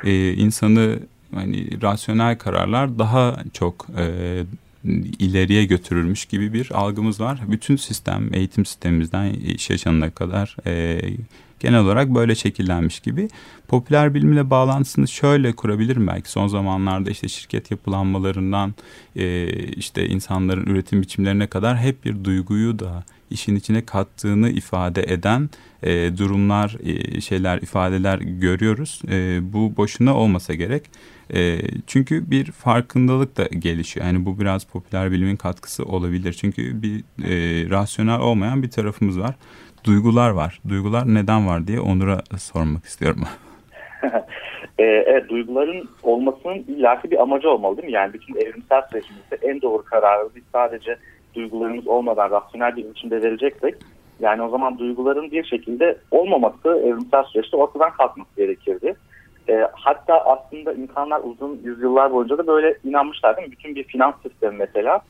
e, 0.05 0.33
insanı 0.33 0.99
hani 1.35 1.83
rasyonel 1.83 2.39
kararlar 2.39 2.99
daha 2.99 3.37
çok 3.53 3.87
e, 3.99 4.45
ileriye 5.19 5.65
götürülmüş 5.65 6.25
gibi 6.25 6.53
bir 6.53 6.71
algımız 6.75 7.21
var. 7.21 7.41
Bütün 7.49 7.77
sistem, 7.77 8.35
eğitim 8.35 8.65
sistemimizden 8.65 9.33
iş 9.33 9.71
yaşamına 9.71 10.11
kadar 10.11 10.57
e, 10.67 11.01
genel 11.61 11.81
olarak 11.81 12.15
böyle 12.15 12.35
şekillenmiş 12.35 13.01
gibi. 13.01 13.29
Popüler 13.69 14.15
bilimle 14.15 14.51
bağlantısını 14.51 15.09
şöyle 15.09 15.53
kurabilirim 15.53 16.07
belki 16.07 16.31
son 16.31 16.49
zamanlarda 16.49 17.11
işte 17.11 17.29
şirket 17.29 17.71
yapılanmalarından 17.71 18.75
e, 19.17 19.49
işte 19.53 20.09
insanların 20.09 20.67
üretim 20.67 21.03
biçimlerine 21.03 21.47
kadar 21.47 21.79
hep 21.79 22.05
bir 22.05 22.25
duyguyu 22.25 22.79
da 22.79 23.05
işin 23.31 23.57
içine 23.57 23.85
kattığını 23.85 24.51
ifade 24.51 25.03
eden 25.03 25.51
e, 25.83 26.19
durumlar, 26.19 26.77
e, 26.85 27.21
şeyler, 27.21 27.59
ifadeler 27.59 28.19
görüyoruz. 28.19 29.03
E, 29.09 29.41
bu 29.53 29.77
boşuna 29.77 30.15
olmasa 30.15 30.55
gerek. 30.55 30.83
E, 31.35 31.59
çünkü 31.87 32.31
bir 32.31 32.45
farkındalık 32.53 33.37
da 33.37 33.45
gelişiyor. 33.45 34.07
Yani 34.07 34.27
bu 34.27 34.41
biraz 34.41 34.65
popüler 34.65 35.11
bilimin 35.11 35.37
katkısı 35.37 35.85
olabilir. 35.85 36.33
Çünkü 36.33 36.83
bir 36.83 36.99
e, 37.01 37.71
rasyonel 37.71 38.21
olmayan 38.21 38.63
bir 38.63 38.71
tarafımız 38.71 39.21
var 39.21 39.35
duygular 39.85 40.31
var. 40.31 40.61
Duygular 40.69 41.05
neden 41.15 41.49
var 41.49 41.67
diye 41.67 41.81
Onur'a 41.81 42.21
sormak 42.39 42.85
istiyorum. 42.85 43.23
E, 44.79 44.83
evet, 44.83 45.29
duyguların 45.29 45.89
olmasının 46.03 46.55
illaki 46.55 47.11
bir 47.11 47.23
amacı 47.23 47.51
olmalı 47.51 47.77
değil 47.77 47.89
mi? 47.89 47.93
Yani 47.93 48.13
bütün 48.13 48.35
evrimsel 48.35 48.83
sürecimizde 48.91 49.39
en 49.43 49.63
doğru 49.63 49.85
kararı 49.85 50.29
biz 50.37 50.43
sadece 50.53 50.97
duygularımız 51.35 51.87
olmadan 51.87 52.31
rasyonel 52.31 52.77
bir 52.77 52.91
biçimde 52.91 53.23
vereceksek 53.23 53.75
yani 54.21 54.43
o 54.43 54.49
zaman 54.49 54.79
duyguların 54.79 55.31
bir 55.31 55.45
şekilde 55.45 55.99
olmaması 56.11 56.69
evrimsel 56.69 57.25
süreçte 57.25 57.57
ortadan 57.57 57.91
kalkması 57.91 58.37
gerekirdi. 58.37 58.95
E, 59.51 59.67
hatta 59.73 60.25
aslında 60.25 60.73
insanlar 60.73 61.21
uzun 61.25 61.61
yüzyıllar 61.65 62.13
boyunca 62.13 62.39
da 62.39 62.47
böyle 62.47 62.75
inanmışlar 62.85 63.37
değil 63.37 63.49
mi? 63.49 63.53
Bütün 63.53 63.75
bir 63.75 63.85
finans 63.85 64.15
sistemi 64.23 64.57
mesela 64.57 65.01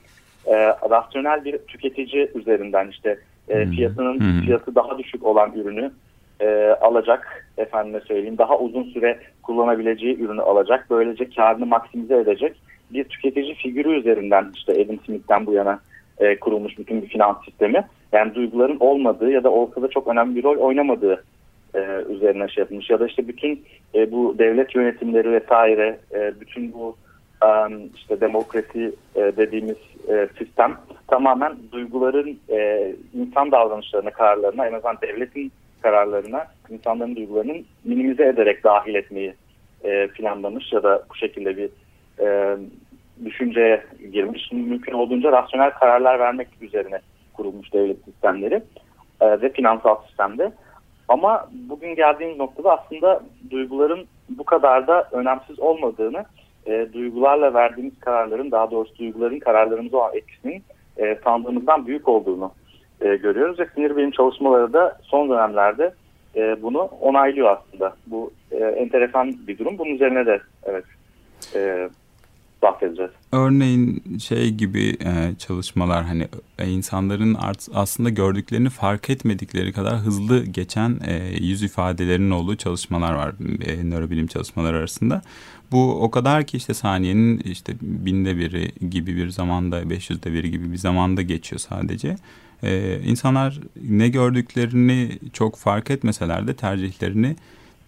e, 0.46 0.54
rasyonel 0.90 1.44
bir 1.44 1.58
tüketici 1.58 2.30
üzerinden 2.34 2.88
işte 2.88 3.18
e, 3.48 3.66
fiyatının 3.66 4.20
hmm. 4.20 4.40
fiyatı 4.40 4.74
daha 4.74 4.98
düşük 4.98 5.26
olan 5.26 5.52
ürünü 5.52 5.92
e, 6.40 6.76
alacak 6.80 7.46
efendime 7.58 8.00
söyleyeyim 8.00 8.38
daha 8.38 8.58
uzun 8.58 8.84
süre 8.84 9.18
kullanabileceği 9.42 10.18
ürünü 10.20 10.42
alacak 10.42 10.86
böylece 10.90 11.30
karını 11.30 11.66
maksimize 11.66 12.16
edecek 12.16 12.56
bir 12.92 13.04
tüketici 13.04 13.54
figürü 13.54 13.98
üzerinden 13.98 14.50
işte 14.54 14.72
Adam 14.72 14.98
Smith'ten 15.06 15.46
bu 15.46 15.52
yana 15.52 15.80
e, 16.18 16.38
kurulmuş 16.38 16.78
bütün 16.78 17.02
bir 17.02 17.08
finans 17.08 17.44
sistemi 17.44 17.84
yani 18.12 18.34
duyguların 18.34 18.76
olmadığı 18.80 19.30
ya 19.30 19.44
da 19.44 19.50
olsa 19.50 19.82
da 19.82 19.88
çok 19.88 20.08
önemli 20.08 20.36
bir 20.36 20.42
rol 20.42 20.56
oynamadığı 20.56 21.24
e, 21.74 22.04
üzerine 22.08 22.48
şey 22.48 22.62
yapılmış 22.62 22.90
ya 22.90 23.00
da 23.00 23.06
işte 23.06 23.28
bütün 23.28 23.64
e, 23.94 24.12
bu 24.12 24.38
devlet 24.38 24.74
yönetimleri 24.74 25.32
vesaire 25.32 25.98
e, 26.14 26.40
bütün 26.40 26.72
bu 26.72 26.96
işte 27.96 28.20
demokrasi 28.20 28.92
e, 29.14 29.20
dediğimiz 29.20 29.76
e, 30.08 30.28
sistem 30.38 30.76
tamamen 31.08 31.56
duyguların 31.72 32.38
e, 32.48 32.92
insan 33.14 33.50
davranışlarına, 33.50 34.10
kararlarına, 34.10 34.66
en 34.66 34.72
azından 34.72 34.98
devletin 35.02 35.52
kararlarına 35.82 36.46
insanların 36.70 37.16
duygularının 37.16 37.64
minimize 37.84 38.24
ederek 38.24 38.64
dahil 38.64 38.94
etmeyi 38.94 39.34
planlamış 40.14 40.72
ya 40.72 40.82
da 40.82 41.02
bu 41.10 41.14
şekilde 41.14 41.56
bir 41.56 41.70
düşünceye 43.24 43.82
girmiş. 44.12 44.52
Mümkün 44.52 44.92
olduğunca 44.92 45.32
rasyonel 45.32 45.70
kararlar 45.70 46.18
vermek 46.18 46.48
üzerine 46.60 47.00
kurulmuş 47.32 47.72
devlet 47.72 48.04
sistemleri 48.04 48.62
ve 49.22 49.52
finansal 49.52 49.96
sistemde. 50.06 50.52
Ama 51.10 51.48
bugün 51.68 51.94
geldiğimiz 51.94 52.38
noktada 52.38 52.78
aslında 52.78 53.20
duyguların 53.50 54.06
bu 54.28 54.44
kadar 54.44 54.86
da 54.86 55.08
önemsiz 55.12 55.60
olmadığını 55.60 56.24
e, 56.66 56.86
duygularla 56.92 57.54
verdiğimiz 57.54 58.00
kararların 58.00 58.50
daha 58.50 58.70
doğrusu 58.70 58.98
duyguların 58.98 59.38
kararlarımıza 59.38 59.96
olan 59.96 60.16
etkisinin 60.16 60.62
e, 60.96 61.18
sandığımızdan 61.24 61.86
büyük 61.86 62.08
olduğunu 62.08 62.52
e, 63.00 63.16
görüyoruz 63.16 63.58
ve 63.58 63.66
sinir 63.74 63.96
bilim 63.96 64.10
çalışmaları 64.10 64.72
da 64.72 64.98
son 65.02 65.30
dönemlerde 65.30 65.94
e, 66.36 66.62
bunu 66.62 66.80
onaylıyor 67.00 67.56
aslında. 67.56 67.96
Bu 68.06 68.32
e, 68.50 68.56
enteresan 68.56 69.34
bir 69.46 69.58
durum. 69.58 69.78
Bunun 69.78 69.94
üzerine 69.94 70.26
de 70.26 70.40
evet 70.64 70.84
e, 71.54 71.88
bahsedeceğiz. 72.62 73.10
Örneğin 73.32 74.02
şey 74.18 74.50
gibi 74.50 74.96
e, 75.04 75.34
çalışmalar 75.38 76.04
hani 76.04 76.28
e, 76.58 76.68
insanların 76.68 77.34
art, 77.34 77.68
aslında 77.74 78.10
gördüklerini 78.10 78.70
fark 78.70 79.10
etmedikleri 79.10 79.72
kadar 79.72 79.96
hızlı 79.98 80.44
geçen 80.44 80.98
e, 81.06 81.36
yüz 81.40 81.62
ifadelerinin 81.62 82.30
olduğu 82.30 82.56
çalışmalar 82.56 83.14
var 83.14 83.34
e, 83.66 83.90
nörobilim 83.90 84.26
çalışmaları 84.26 84.76
arasında. 84.76 85.22
Bu 85.72 86.02
o 86.02 86.10
kadar 86.10 86.44
ki 86.44 86.56
işte 86.56 86.74
saniyenin 86.74 87.38
işte 87.38 87.74
binde 87.80 88.36
biri 88.36 88.72
gibi 88.90 89.16
bir 89.16 89.28
zamanda, 89.28 89.90
beş 89.90 90.10
yüzde 90.10 90.32
biri 90.32 90.50
gibi 90.50 90.72
bir 90.72 90.76
zamanda 90.76 91.22
geçiyor 91.22 91.60
sadece. 91.60 92.16
Ee, 92.62 93.00
insanlar 93.04 93.60
ne 93.88 94.08
gördüklerini 94.08 95.18
çok 95.32 95.56
fark 95.56 95.90
etmeseler 95.90 96.46
de 96.46 96.54
tercihlerini 96.54 97.36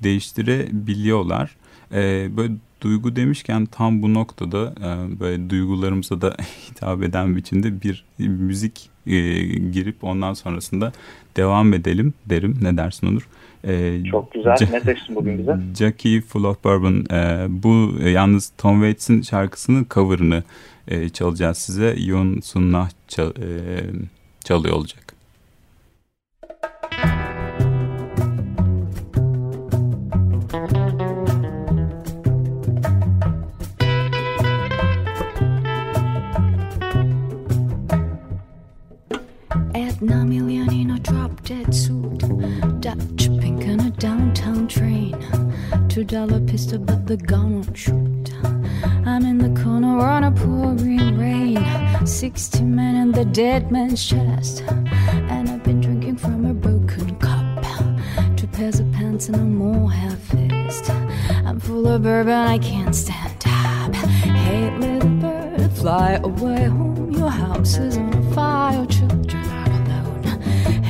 değiştirebiliyorlar. 0.02 1.56
Ee, 1.92 2.28
böyle 2.36 2.52
duygu 2.82 3.16
demişken 3.16 3.66
tam 3.66 4.02
bu 4.02 4.14
noktada 4.14 4.74
e, 4.80 5.20
böyle 5.20 5.50
duygularımıza 5.50 6.20
da 6.20 6.36
hitap 6.70 7.02
eden 7.02 7.36
biçimde 7.36 7.82
bir 7.82 8.04
müzik 8.18 8.90
e, 9.06 9.12
girip 9.58 10.04
ondan 10.04 10.34
sonrasında 10.34 10.92
devam 11.36 11.74
edelim 11.74 12.14
derim. 12.26 12.58
Ne 12.62 12.76
dersin 12.76 13.06
Onur? 13.06 13.28
E, 13.64 14.04
Çok 14.10 14.32
güzel. 14.34 14.56
ne 14.72 14.80
seçtin 14.80 15.16
bugün 15.16 15.38
bize? 15.38 15.56
Jackie 15.78 16.20
Full 16.20 16.44
of 16.44 16.64
Bourbon. 16.64 17.14
E, 17.14 17.46
bu 17.48 17.92
e, 18.02 18.10
yalnız 18.10 18.52
Tom 18.58 18.74
Waits'in 18.74 19.22
şarkısının 19.22 19.86
cover'ını 19.90 20.42
e, 20.88 21.08
çalacağız 21.08 21.58
size. 21.58 21.94
Yun 21.98 22.40
Sunnah 22.40 22.90
çal, 23.08 23.30
e, 23.30 23.80
çalıyor 24.44 24.74
olacak. 24.74 25.11
Dead 41.52 41.74
suit, 41.74 42.18
Dutch 42.80 43.28
pink 43.40 43.62
on 43.68 43.80
a 43.80 43.90
downtown 43.90 44.66
train. 44.66 45.14
Two 45.88 46.04
dollar 46.04 46.40
pistol, 46.40 46.78
but 46.78 47.06
the 47.06 47.16
gun 47.16 47.48
won't 47.56 47.76
shoot. 47.76 48.26
I'm 49.04 49.24
in 49.26 49.38
the 49.38 49.52
corner 49.62 49.98
on 49.98 50.24
a 50.24 50.32
pouring 50.32 51.18
rain. 51.18 51.62
Sixty 52.06 52.62
men 52.62 52.94
in 52.96 53.12
the 53.12 53.26
dead 53.26 53.70
man's 53.70 54.02
chest, 54.02 54.62
and 55.32 55.50
I've 55.50 55.62
been 55.62 55.80
drinking 55.80 56.16
from 56.16 56.46
a 56.46 56.54
broken 56.54 57.16
cup. 57.16 57.64
Two 58.38 58.46
pairs 58.46 58.80
of 58.80 58.90
pants 58.92 59.28
and 59.28 59.36
a 59.36 59.48
more 59.62 59.90
half 59.90 60.18
fist. 60.30 60.88
I'm 61.46 61.60
full 61.60 61.86
of 61.86 62.02
bourbon, 62.02 62.32
I 62.54 62.58
can't 62.58 62.94
stand 62.94 63.42
up. 63.46 63.94
Hey, 63.94 64.70
little 64.78 65.16
bird, 65.22 65.70
fly 65.72 66.12
away 66.24 66.64
home. 66.64 67.10
Your 67.12 67.30
house 67.30 67.76
is 67.76 67.98
on 67.98 68.32
fire. 68.32 68.86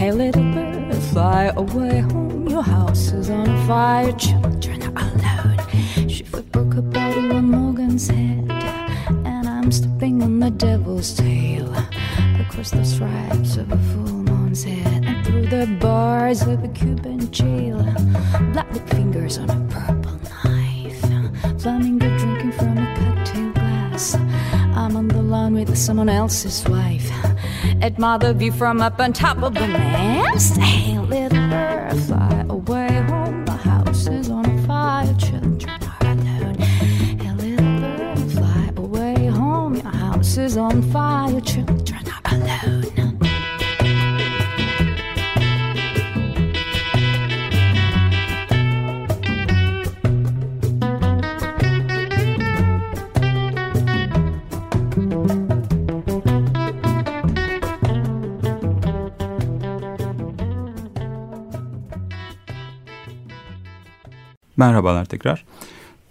Hey, 0.03 0.11
little 0.11 0.43
bird, 0.43 0.97
fly 1.13 1.53
away 1.55 2.01
home. 2.01 2.49
Your 2.49 2.65
house 2.65 3.13
is 3.13 3.31
on 3.31 3.47
fire, 3.69 4.11
children 4.11 4.83
are 4.83 5.01
alone. 5.01 6.09
She 6.09 6.25
broke 6.25 6.75
a 6.75 6.83
bottle 6.83 7.33
on 7.37 7.49
Morgan's 7.49 8.09
head, 8.09 8.51
and 8.51 9.49
I'm 9.49 9.71
stepping 9.71 10.21
on 10.25 10.41
the 10.41 10.51
devil's 10.51 11.15
tail 11.15 11.73
across 12.41 12.73
the 12.73 12.85
stripes 12.85 13.57
of 13.57 13.71
a 13.71 13.79
full 13.79 14.25
moon's 14.25 14.65
head 14.65 15.05
and 15.05 15.25
through 15.25 15.47
the 15.47 15.69
bars 15.79 16.43
of 16.43 16.65
a 16.65 16.69
Cuban 16.71 17.31
jail. 17.31 17.79
Black 18.53 18.75
fingers 18.89 19.39
on 19.39 19.51
a 19.51 19.61
purple 19.71 20.19
knife, 20.43 21.63
flamingo 21.63 22.09
drinking 22.19 22.51
from 22.51 22.77
a 22.77 22.97
cocktail 22.97 23.53
glass. 23.53 24.17
I'm 24.75 24.97
on 24.97 25.07
the 25.07 25.23
lawn 25.23 25.55
with 25.55 25.79
someone 25.79 26.09
else's 26.09 26.69
wife. 26.69 27.09
Admire 27.83 28.19
the 28.19 28.33
view 28.33 28.53
from 28.53 28.81
up 28.81 29.01
on 29.01 29.13
top 29.13 29.43
of 29.43 29.55
the 29.55 29.67
mast. 29.67 30.57
Hey, 30.57 30.99
little 30.99 31.49
bird, 31.49 31.99
fly 32.07 32.47
away 32.49 32.93
home. 33.09 33.45
The 33.45 33.53
house 33.53 34.07
is 34.07 34.31
on 34.31 34.67
fire, 34.69 35.13
children 35.15 35.69
are 35.69 36.13
alone. 36.13 36.55
Hey, 36.59 37.33
little 37.33 37.81
bird, 37.81 38.31
fly 38.31 38.71
away 38.77 39.27
home. 39.27 39.75
Your 39.75 39.91
house 39.91 40.37
is 40.37 40.57
on 40.57 40.81
fire, 40.93 41.41
children 41.41 41.82
Merhabalar 64.57 65.05
tekrar. 65.05 65.45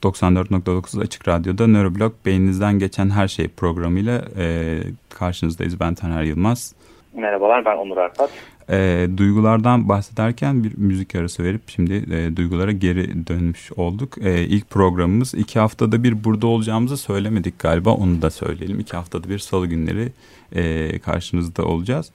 94.9 0.04 1.02
Açık 1.02 1.28
Radyo'da 1.28 1.68
Nöroblog 1.68 2.14
Beyninizden 2.26 2.80
Geçen 2.80 3.10
Her 3.10 3.28
Şey 3.28 3.48
programıyla 3.48 4.22
e, 4.38 4.78
karşınızdayız. 5.10 5.80
Ben 5.80 5.96
Taner 5.96 6.24
Yılmaz. 6.24 6.76
Merhabalar 7.14 7.66
ben 7.66 7.78
Onur 7.78 7.98
Arpat. 7.98 8.30
E, 8.72 9.08
duygulardan 9.18 9.90
bahsederken 9.90 10.64
bir 10.64 10.78
müzik 10.78 11.16
arası 11.16 11.44
verip 11.44 11.62
şimdi 11.68 11.94
e, 11.94 12.36
duygulara 12.38 12.72
geri 12.72 13.28
dönmüş 13.28 13.72
olduk. 13.72 14.18
E, 14.22 14.44
ilk 14.44 14.70
programımız 14.70 15.34
iki 15.34 15.60
haftada 15.60 16.04
bir 16.04 16.24
burada 16.24 16.48
olacağımızı 16.48 16.98
söylemedik 16.98 17.60
galiba 17.60 17.90
onu 17.90 18.22
da 18.22 18.30
söyleyelim. 18.30 18.80
İki 18.80 18.96
haftada 18.96 19.30
bir 19.30 19.40
salı 19.40 19.68
günleri 19.68 20.12
e, 20.56 21.00
karşınızda 21.00 21.66
olacağız. 21.66 22.12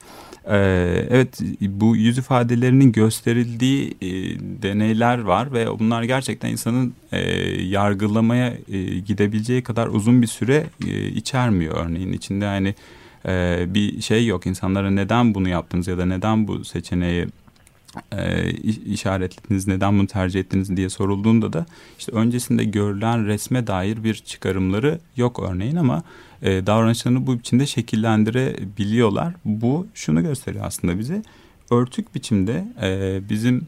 Ee, 0.49 1.07
evet 1.09 1.39
bu 1.61 1.95
yüz 1.95 2.17
ifadelerinin 2.17 2.91
gösterildiği 2.91 3.97
e, 4.01 4.09
deneyler 4.61 5.17
var 5.17 5.53
ve 5.53 5.79
bunlar 5.79 6.03
gerçekten 6.03 6.49
insanın 6.49 6.93
e, 7.11 7.19
yargılamaya 7.61 8.53
e, 8.71 8.99
gidebileceği 8.99 9.63
kadar 9.63 9.87
uzun 9.87 10.21
bir 10.21 10.27
süre 10.27 10.65
e, 10.87 11.07
içermiyor. 11.07 11.85
Örneğin 11.85 12.13
içinde 12.13 12.45
hani 12.45 12.75
e, 13.27 13.65
bir 13.67 14.01
şey 14.01 14.27
yok 14.27 14.45
insanlara 14.45 14.91
neden 14.91 15.35
bunu 15.35 15.49
yaptınız 15.49 15.87
ya 15.87 15.97
da 15.97 16.05
neden 16.05 16.47
bu 16.47 16.65
seçeneği 16.65 17.27
e, 18.11 18.51
işaretlediniz, 18.85 19.67
neden 19.67 19.99
bunu 19.99 20.07
tercih 20.07 20.39
ettiniz 20.39 20.77
diye 20.77 20.89
sorulduğunda 20.89 21.53
da 21.53 21.65
işte 21.99 22.11
öncesinde 22.11 22.63
görülen 22.63 23.25
resme 23.25 23.67
dair 23.67 24.03
bir 24.03 24.15
çıkarımları 24.15 24.99
yok 25.15 25.43
örneğin 25.49 25.75
ama 25.75 26.03
e, 26.41 26.67
davranışlarını 26.67 27.27
bu 27.27 27.39
biçimde 27.39 27.65
şekillendirebiliyorlar. 27.65 29.33
Bu 29.45 29.87
şunu 29.93 30.23
gösteriyor 30.23 30.65
aslında 30.65 30.99
bize 30.99 31.21
örtük 31.71 32.15
biçimde 32.15 32.67
e, 32.81 33.21
bizim 33.29 33.67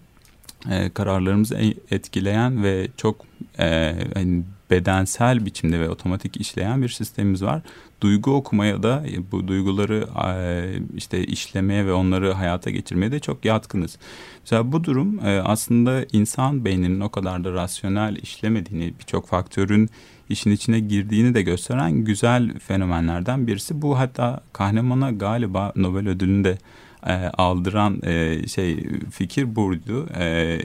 e, 0.71 0.89
kararlarımızı 0.89 1.55
e, 1.55 1.73
etkileyen 1.91 2.63
ve 2.63 2.87
çok 2.97 3.25
e, 3.59 3.95
hani 4.13 4.43
bedensel 4.71 5.45
biçimde 5.45 5.79
ve 5.79 5.89
otomatik 5.89 6.41
işleyen 6.41 6.81
bir 6.81 6.89
sistemimiz 6.89 7.43
var. 7.43 7.61
Duygu 8.01 8.31
okumaya 8.31 8.83
da 8.83 9.03
e, 9.07 9.31
bu 9.31 9.47
duyguları 9.47 10.07
e, 10.27 10.79
işte 10.95 11.25
işlemeye 11.25 11.85
ve 11.85 11.93
onları 11.93 12.33
hayata 12.33 12.69
geçirmeye 12.69 13.11
de 13.11 13.19
çok 13.19 13.45
yatkınız. 13.45 13.97
Mesela 14.41 14.71
bu 14.71 14.83
durum 14.83 15.25
e, 15.25 15.41
aslında 15.41 16.05
insan 16.11 16.65
beyninin 16.65 16.99
o 16.99 17.09
kadar 17.09 17.43
da 17.43 17.53
rasyonel 17.53 18.15
işlemediğini, 18.15 18.93
birçok 18.99 19.27
faktörün 19.27 19.89
işin 20.29 20.51
içine 20.51 20.79
girdiğini 20.79 21.33
de 21.33 21.41
gösteren 21.41 21.91
güzel 21.91 22.59
fenomenlerden 22.59 23.47
birisi. 23.47 23.81
Bu 23.81 23.99
hatta 23.99 24.41
Kahneman'a 24.53 25.11
galiba 25.11 25.73
Nobel 25.75 26.09
ödülünü 26.09 26.43
de 26.43 26.57
e, 27.07 27.13
aldıran 27.13 28.01
e, 28.03 28.47
şey 28.47 28.87
fikir 29.11 29.55
buydu. 29.55 30.07
E, 30.17 30.59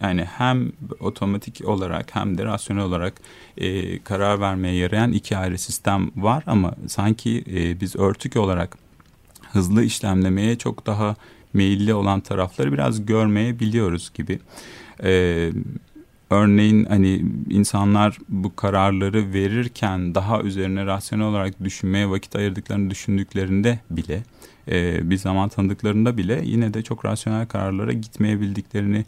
yani 0.00 0.24
hem 0.24 0.72
otomatik 1.00 1.68
olarak 1.68 2.14
hem 2.14 2.38
de 2.38 2.44
rasyonel 2.44 2.84
olarak 2.84 3.14
e, 3.58 3.98
karar 3.98 4.40
vermeye 4.40 4.76
yarayan 4.76 5.12
iki 5.12 5.36
ayrı 5.36 5.58
sistem 5.58 6.10
var 6.16 6.44
ama 6.46 6.74
sanki 6.86 7.44
e, 7.54 7.80
biz 7.80 7.96
örtük 7.96 8.36
olarak 8.36 8.78
hızlı 9.52 9.84
işlemlemeye 9.84 10.58
çok 10.58 10.86
daha 10.86 11.16
meyilli 11.52 11.94
olan 11.94 12.20
tarafları 12.20 12.72
biraz 12.72 13.06
görmeyebiliyoruz 13.06 14.12
gibi. 14.14 14.38
E, 15.04 15.50
örneğin 16.34 16.84
hani 16.84 17.22
insanlar 17.50 18.18
bu 18.28 18.56
kararları 18.56 19.32
verirken 19.32 20.14
daha 20.14 20.42
üzerine 20.42 20.86
rasyonel 20.86 21.26
olarak 21.26 21.64
düşünmeye 21.64 22.10
vakit 22.10 22.36
ayırdıklarını 22.36 22.90
düşündüklerinde 22.90 23.78
bile 23.90 24.18
e, 24.70 25.10
bir 25.10 25.16
zaman 25.16 25.48
tanıdıklarında 25.48 26.16
bile 26.16 26.40
yine 26.42 26.74
de 26.74 26.82
çok 26.82 27.04
rasyonel 27.04 27.46
kararlara 27.46 27.92
gitmeyebildiklerini 27.92 29.04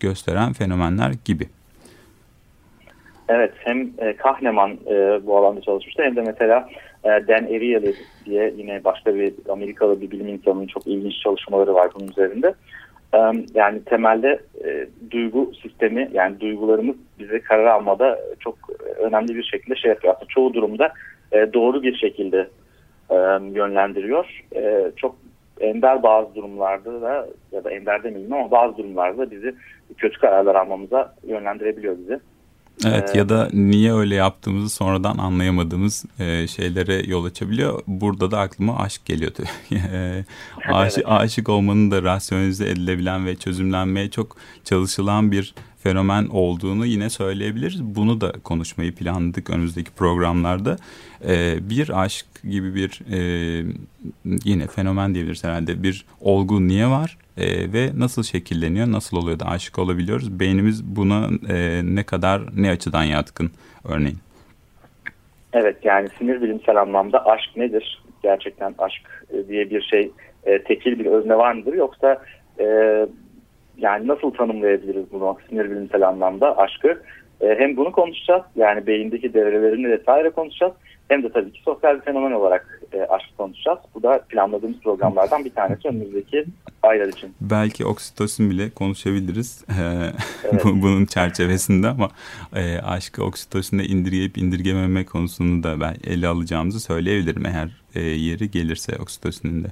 gösteren 0.00 0.52
fenomenler 0.52 1.12
gibi. 1.24 1.46
Evet 3.28 3.52
hem 3.58 3.90
e, 3.98 4.16
Kahneman 4.16 4.70
e, 4.86 5.26
bu 5.26 5.36
alanda 5.36 5.60
çalışmıştı 5.60 6.02
hem 6.02 6.16
de 6.16 6.20
mesela 6.20 6.68
e, 7.04 7.08
Dan 7.08 7.44
Ariely 7.44 7.94
diye 8.26 8.54
yine 8.56 8.84
başka 8.84 9.14
bir 9.14 9.34
Amerikalı 9.48 10.00
bir 10.00 10.10
bilim 10.10 10.28
insanının 10.28 10.66
çok 10.66 10.86
ilginç 10.86 11.14
çalışmaları 11.22 11.74
var 11.74 11.90
bunun 11.94 12.08
üzerinde. 12.08 12.54
Yani 13.54 13.84
temelde 13.84 14.40
e, 14.64 14.86
duygu 15.10 15.52
sistemi 15.62 16.10
yani 16.12 16.40
duygularımız 16.40 16.96
bize 17.18 17.40
karar 17.40 17.66
almada 17.66 18.20
çok 18.40 18.58
önemli 18.98 19.34
bir 19.34 19.42
şekilde 19.42 19.76
şey 19.76 19.88
yapıyor. 19.88 20.14
Aslında 20.14 20.28
çoğu 20.28 20.54
durumda 20.54 20.92
e, 21.32 21.52
doğru 21.52 21.82
bir 21.82 21.96
şekilde 21.96 22.48
e, 23.10 23.16
yönlendiriyor. 23.54 24.44
E, 24.54 24.90
çok 24.96 25.16
ender 25.60 26.02
bazı 26.02 26.34
durumlarda 26.34 27.02
da 27.02 27.28
ya 27.52 27.64
da 27.64 27.70
ender 27.70 28.02
demeyeyim 28.02 28.32
ama 28.32 28.50
bazı 28.50 28.78
durumlarda 28.78 29.30
bizi 29.30 29.54
kötü 29.98 30.20
kararlar 30.20 30.54
almamıza 30.54 31.14
yönlendirebiliyor 31.26 31.98
bizi. 31.98 32.20
Evet 32.84 33.14
ya 33.14 33.28
da 33.28 33.50
niye 33.52 33.94
öyle 33.94 34.14
yaptığımızı 34.14 34.74
sonradan 34.74 35.18
anlayamadığımız 35.18 36.04
e, 36.18 36.48
şeylere 36.48 37.02
yol 37.06 37.24
açabiliyor. 37.24 37.82
Burada 37.86 38.30
da 38.30 38.38
aklıma 38.38 38.78
aşk 38.78 39.04
geliyor. 39.04 39.32
aşık, 40.72 41.04
aşık 41.06 41.48
olmanın 41.48 41.90
da 41.90 42.02
rasyonize 42.02 42.68
edilebilen 42.68 43.26
ve 43.26 43.36
çözümlenmeye 43.36 44.10
çok 44.10 44.36
çalışılan 44.64 45.32
bir 45.32 45.54
fenomen 45.82 46.26
olduğunu 46.26 46.86
yine 46.86 47.10
söyleyebiliriz. 47.10 47.82
Bunu 47.84 48.20
da 48.20 48.32
konuşmayı 48.44 48.94
planladık 48.94 49.50
önümüzdeki 49.50 49.90
programlarda. 49.90 50.76
Ee, 51.28 51.56
bir 51.70 52.02
aşk 52.02 52.26
gibi 52.50 52.74
bir 52.74 53.00
e, 53.12 53.18
yine 54.44 54.66
fenomen 54.66 55.14
diyebiliriz 55.14 55.44
herhalde 55.44 55.82
bir 55.82 56.04
olgu 56.20 56.68
niye 56.68 56.86
var 56.86 57.18
e, 57.36 57.72
ve 57.72 57.90
nasıl 57.96 58.22
şekilleniyor, 58.22 58.92
nasıl 58.92 59.16
oluyor 59.16 59.38
da 59.38 59.46
aşık 59.46 59.78
olabiliyoruz. 59.78 60.40
Beynimiz 60.40 60.96
buna 60.96 61.28
e, 61.48 61.80
ne 61.84 62.02
kadar, 62.02 62.42
ne 62.56 62.70
açıdan 62.70 63.04
yatkın 63.04 63.50
örneğin. 63.84 64.18
Evet 65.52 65.76
yani 65.84 66.08
sinir 66.18 66.42
bilimsel 66.42 66.80
anlamda 66.80 67.26
aşk 67.26 67.56
nedir? 67.56 68.02
Gerçekten 68.22 68.74
aşk 68.78 69.26
e, 69.32 69.48
diye 69.48 69.70
bir 69.70 69.82
şey 69.82 70.10
e, 70.44 70.62
tekil 70.62 70.98
bir 70.98 71.06
özne 71.06 71.36
var 71.36 71.52
mıdır? 71.52 71.72
Yoksa 71.72 72.22
e, 72.60 72.66
yani 73.80 74.08
nasıl 74.08 74.30
tanımlayabiliriz 74.30 75.12
bunu 75.12 75.36
sinir 75.48 75.70
bilimsel 75.70 76.08
anlamda 76.08 76.58
aşkı? 76.58 77.02
E, 77.40 77.58
hem 77.58 77.76
bunu 77.76 77.92
konuşacağız 77.92 78.42
yani 78.56 78.86
beyindeki 78.86 79.34
devrelerini 79.34 79.90
vesaire 79.90 80.30
konuşacağız. 80.30 80.72
Hem 81.10 81.22
de 81.22 81.32
tabii 81.32 81.52
ki 81.52 81.60
sosyal 81.64 81.96
bir 81.96 82.00
fenomen 82.00 82.32
olarak 82.32 82.80
e, 82.92 83.02
aşk 83.02 83.26
konuşacağız. 83.38 83.78
Bu 83.94 84.02
da 84.02 84.24
planladığımız 84.28 84.80
programlardan 84.80 85.44
bir 85.44 85.50
tanesi 85.50 85.88
önümüzdeki 85.88 86.44
aylar 86.82 87.08
için. 87.08 87.34
Belki 87.40 87.86
oksitosin 87.86 88.50
bile 88.50 88.70
konuşabiliriz 88.70 89.64
evet. 90.44 90.64
bunun 90.64 91.06
çerçevesinde 91.06 91.88
ama 91.88 92.08
e, 92.56 92.78
aşkı 92.78 93.24
oksitosine 93.24 93.84
indirgeyip 93.84 94.38
indirgememe 94.38 95.04
konusunu 95.04 95.62
da 95.62 95.80
ben 95.80 95.94
ele 96.04 96.28
alacağımızı 96.28 96.80
söyleyebilirim 96.80 97.46
eğer 97.46 97.80
e, 97.94 98.00
yeri 98.02 98.50
gelirse 98.50 98.96
oksitosinin 98.96 99.64
de. 99.64 99.68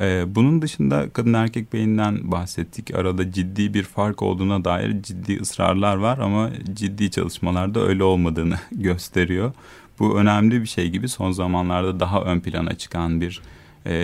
E, 0.00 0.34
bunun 0.34 0.62
dışında 0.62 1.10
kadın 1.12 1.34
erkek 1.34 1.72
beyinden 1.72 2.32
bahsettik. 2.32 2.94
Arada 2.94 3.32
ciddi 3.32 3.74
bir 3.74 3.82
fark 3.82 4.22
olduğuna 4.22 4.64
dair 4.64 5.02
ciddi 5.02 5.40
ısrarlar 5.40 5.96
var 5.96 6.18
ama 6.18 6.50
ciddi 6.72 7.10
çalışmalarda 7.10 7.80
öyle 7.80 8.04
olmadığını 8.04 8.56
gösteriyor. 8.72 9.52
Bu 10.00 10.18
önemli 10.18 10.60
bir 10.60 10.66
şey 10.66 10.88
gibi 10.88 11.08
son 11.08 11.30
zamanlarda 11.30 12.00
daha 12.00 12.22
ön 12.22 12.40
plana 12.40 12.74
çıkan 12.74 13.20
bir 13.20 13.42
e, 13.86 13.94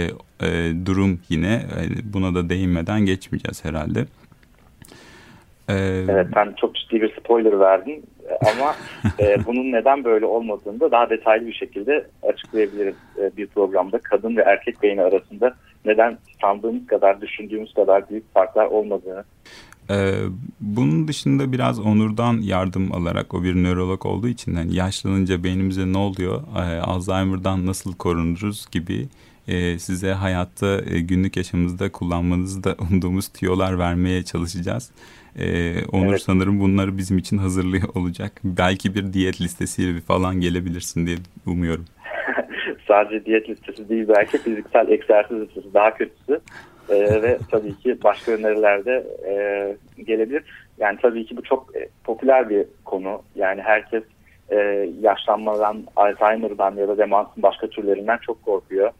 e, 0.43 0.73
durum 0.87 1.21
yine. 1.29 1.55
E, 1.55 2.13
buna 2.13 2.35
da 2.35 2.49
değinmeden 2.49 3.01
geçmeyeceğiz 3.01 3.65
herhalde. 3.65 4.07
Ee, 5.69 6.05
evet 6.09 6.27
sen 6.35 6.55
çok 6.61 6.75
ciddi 6.75 7.03
bir 7.03 7.17
spoiler 7.21 7.61
verdin 7.61 8.05
ama 8.41 8.75
e, 9.21 9.37
bunun 9.47 9.73
neden 9.73 10.05
böyle 10.05 10.27
olmadığını 10.27 10.81
da 10.81 10.91
daha 10.91 11.11
detaylı 11.11 11.47
bir 11.47 11.53
şekilde 11.53 12.07
açıklayabiliriz 12.23 12.95
e, 13.19 13.37
bir 13.37 13.47
programda. 13.47 13.99
Kadın 13.99 14.37
ve 14.37 14.43
erkek 14.43 14.83
beyni 14.83 15.03
arasında 15.03 15.55
neden 15.85 16.19
sandığımız 16.41 16.87
kadar, 16.87 17.21
düşündüğümüz 17.21 17.75
kadar 17.75 18.11
büyük 18.11 18.35
farklar 18.35 18.67
olmadığını. 18.67 19.25
Ee, 19.91 20.15
bunun 20.61 21.09
dışında 21.09 21.53
biraz 21.53 21.81
Onur'dan 21.81 22.41
yardım 22.41 22.93
alarak 22.93 23.35
o 23.35 23.43
bir 23.43 23.55
nörolog 23.55 24.07
olduğu 24.07 24.29
için 24.29 24.57
yani 24.57 24.75
yaşlanınca 24.75 25.45
beynimize 25.45 25.93
ne 25.93 25.99
oluyor, 25.99 26.43
ee, 26.57 26.81
Alzheimer'dan 26.81 27.67
nasıl 27.67 27.95
korunuruz 27.95 28.67
gibi 28.71 29.09
e, 29.49 29.79
size 29.79 30.13
hayatta 30.13 30.81
e, 30.91 31.01
günlük 31.01 31.37
yaşamınızda 31.37 31.93
kullanmanızı 31.93 32.65
da 32.65 32.77
umduğumuz 32.91 33.29
tüyolar 33.29 33.79
vermeye 33.79 34.23
çalışacağız. 34.23 34.93
Ee, 35.39 35.85
Onur 35.93 36.11
evet. 36.11 36.23
sanırım 36.23 36.61
bunları 36.61 36.99
bizim 36.99 37.19
için 37.19 37.39
hazırlıyor 37.39 37.89
olacak. 37.95 38.33
Belki 38.45 38.95
bir 38.95 39.13
diyet 39.13 39.41
listesiyle 39.41 40.01
falan 40.01 40.41
gelebilirsin 40.41 41.07
diye 41.07 41.17
umuyorum. 41.47 41.85
Sadece 42.89 43.25
diyet 43.25 43.49
listesi 43.49 43.89
değil 43.89 44.09
belki 44.09 44.39
fiziksel 44.39 44.89
egzersiz 44.89 45.41
listesi 45.41 45.75
daha 45.75 45.95
kötüsü. 45.95 46.41
Ee, 46.89 47.23
ve 47.23 47.39
tabii 47.51 47.79
ki 47.79 47.99
başka 48.05 48.33
önerilerde 48.33 49.07
e, 49.27 49.33
gelebilir. 50.03 50.45
Yani 50.79 50.99
tabii 51.03 51.27
ki 51.27 51.37
bu 51.37 51.43
çok 51.43 51.77
e, 51.77 51.89
popüler 52.05 52.51
bir 52.51 52.67
konu. 52.85 53.23
Yani 53.35 53.63
herkes 53.63 54.03
e, 54.51 54.57
yaşlanmadan, 55.01 55.85
Alzheimer'dan 55.97 56.77
ya 56.77 56.89
da 56.89 56.99
demansın 56.99 57.43
başka 57.43 57.67
türlerinden 57.67 58.19
çok 58.19 58.45
korkuyor. 58.45 58.91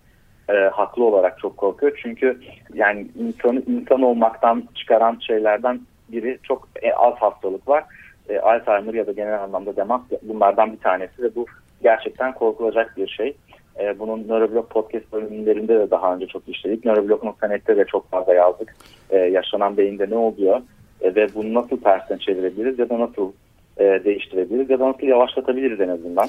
E, 0.49 0.53
haklı 0.53 1.05
olarak 1.05 1.39
çok 1.39 1.57
korkuyor. 1.57 1.99
Çünkü 2.03 2.41
yani 2.75 3.07
insanı 3.19 3.63
insan 3.67 4.03
olmaktan 4.03 4.69
çıkaran 4.75 5.19
şeylerden 5.27 5.81
biri 6.09 6.39
çok 6.43 6.69
e, 6.83 6.93
az 6.93 7.15
hastalık 7.15 7.69
var. 7.69 7.85
E, 8.29 8.39
Alzheimer 8.39 8.95
ya 8.95 9.07
da 9.07 9.13
genel 9.13 9.43
anlamda 9.43 9.77
demans 9.77 10.03
bunlardan 10.23 10.73
bir 10.73 10.79
tanesi 10.79 11.23
ve 11.23 11.35
bu 11.35 11.47
gerçekten 11.83 12.33
korkulacak 12.35 12.97
bir 12.97 13.09
şey. 13.09 13.37
E, 13.81 13.99
bunun 13.99 14.29
Neuroblog 14.29 14.69
podcast 14.69 15.13
bölümlerinde 15.13 15.79
de 15.79 15.91
daha 15.91 16.15
önce 16.15 16.27
çok 16.27 16.49
işledik. 16.49 16.85
Neuroblog.net'te 16.85 17.77
de 17.77 17.85
çok 17.85 18.11
fazla 18.11 18.35
yazdık. 18.35 18.77
E, 19.11 19.17
yaşanan 19.17 19.77
beyinde 19.77 20.11
ne 20.11 20.17
oluyor 20.17 20.61
e, 21.01 21.15
ve 21.15 21.35
bunu 21.35 21.55
nasıl 21.55 21.77
tersten 21.81 22.19
çevirebiliriz 22.19 22.79
ya 22.79 22.89
da 22.89 23.01
nasıl 23.01 23.33
e, 23.79 23.85
değiştirebiliriz 24.05 24.71
ya 24.71 24.81
da 24.81 24.89
nasıl 24.89 25.07
yavaşlatabiliriz 25.07 25.81
en 25.81 25.89
azından. 25.89 26.29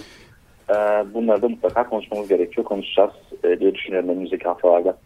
E, 0.69 0.73
bunları 1.13 1.41
da 1.41 1.49
mutlaka 1.49 1.89
konuşmamız 1.89 2.27
gerekiyor. 2.27 2.65
Konuşacağız 2.65 3.11
e, 3.43 3.59
diye 3.59 3.75
düşünüyorum 3.75 4.09
önümüzdeki 4.09 4.43
haftalarda. 4.43 4.97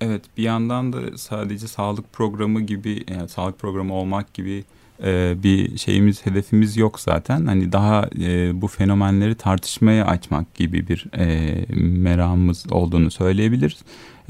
Evet 0.00 0.22
bir 0.36 0.42
yandan 0.42 0.92
da 0.92 0.98
sadece 1.16 1.66
sağlık 1.66 2.12
programı 2.12 2.60
gibi 2.60 3.04
yani 3.10 3.28
sağlık 3.28 3.58
programı 3.58 3.94
olmak 3.94 4.34
gibi 4.34 4.64
e, 5.04 5.42
bir 5.42 5.78
şeyimiz 5.78 6.26
hedefimiz 6.26 6.76
yok 6.76 7.00
zaten. 7.00 7.46
Hani 7.46 7.72
daha 7.72 8.08
e, 8.20 8.60
bu 8.62 8.68
fenomenleri 8.68 9.34
tartışmaya 9.34 10.06
açmak 10.06 10.54
gibi 10.54 10.88
bir 10.88 11.06
e, 11.18 11.54
meramımız 11.80 12.66
olduğunu 12.70 13.10
söyleyebiliriz. 13.10 13.78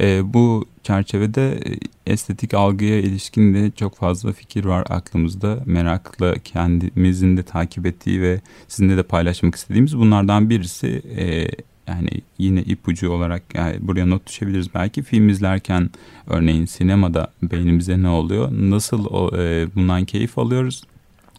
E, 0.00 0.34
bu 0.34 0.66
çerçevede 0.82 1.60
estetik 2.06 2.54
algıya 2.54 2.98
ilişkin 2.98 3.54
de 3.54 3.70
çok 3.70 3.96
fazla 3.96 4.32
fikir 4.32 4.64
var 4.64 4.84
aklımızda. 4.88 5.58
Merakla 5.66 6.34
kendimizin 6.34 7.36
de 7.36 7.42
takip 7.42 7.86
ettiği 7.86 8.22
ve 8.22 8.40
sizinle 8.68 8.96
de 8.96 9.02
paylaşmak 9.02 9.54
istediğimiz 9.54 9.98
bunlardan 9.98 10.50
birisi 10.50 11.02
e, 11.16 11.48
yani 11.88 12.08
yine 12.38 12.62
ipucu 12.62 13.10
olarak 13.10 13.42
yani 13.54 13.76
buraya 13.80 14.06
not 14.06 14.26
düşebiliriz. 14.26 14.74
Belki 14.74 15.02
film 15.02 15.28
izlerken 15.28 15.90
örneğin 16.26 16.64
sinemada 16.64 17.32
beynimize 17.42 18.02
ne 18.02 18.08
oluyor? 18.08 18.48
Nasıl 18.52 19.06
o, 19.06 19.36
e, 19.36 19.66
bundan 19.74 20.04
keyif 20.04 20.38
alıyoruz? 20.38 20.82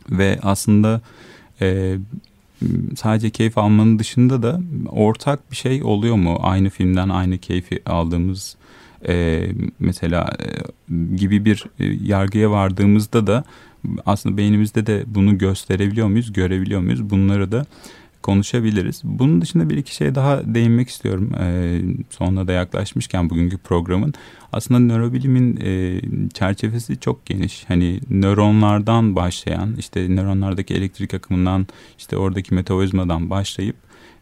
Ve 0.10 0.40
aslında 0.42 1.02
e, 1.62 1.98
sadece 2.96 3.30
keyif 3.30 3.58
almanın 3.58 4.00
dışında 4.00 4.44
da 4.44 4.62
ortak 4.90 5.52
bir 5.52 5.56
şey 5.56 5.84
oluyor 5.84 6.16
mu? 6.16 6.40
Aynı 6.42 6.70
filmden 6.70 7.10
aynı 7.10 7.38
keyfi 7.38 7.82
aldığımız 7.86 8.56
e, 9.08 9.48
mesela 9.80 10.30
e, 10.40 10.46
gibi 11.16 11.46
bir 11.46 11.66
e, 11.80 11.86
yargıya 11.86 12.52
vardığımızda 12.52 13.28
da 13.28 13.44
aslında 14.06 14.38
beynimizde 14.38 14.86
de 14.86 15.04
bunu 15.08 15.38
gösterebiliyor 15.38 16.08
muyuz 16.08 16.34
görebiliyor 16.34 16.82
muyuz? 16.82 17.10
Bunları 17.10 17.52
da 17.52 17.66
konuşabiliriz. 18.21 19.01
Bunun 19.03 19.41
dışında 19.41 19.69
bir 19.69 19.77
iki 19.77 19.95
şey 19.95 20.15
daha 20.15 20.55
değinmek 20.55 20.89
istiyorum. 20.89 21.32
E, 21.39 21.79
sonuna 22.10 22.47
da 22.47 22.51
yaklaşmışken 22.51 23.29
bugünkü 23.29 23.58
programın. 23.58 24.13
Aslında 24.53 24.79
nörobilimin 24.79 25.60
e, 25.63 26.01
çerçevesi 26.34 26.99
çok 26.99 27.25
geniş. 27.25 27.65
Hani 27.67 27.99
nöronlardan 28.10 29.15
başlayan, 29.15 29.75
işte 29.77 30.15
nöronlardaki 30.15 30.73
elektrik 30.73 31.13
akımından, 31.13 31.67
işte 31.97 32.17
oradaki 32.17 32.53
metabolizmadan 32.53 33.29
başlayıp 33.29 33.75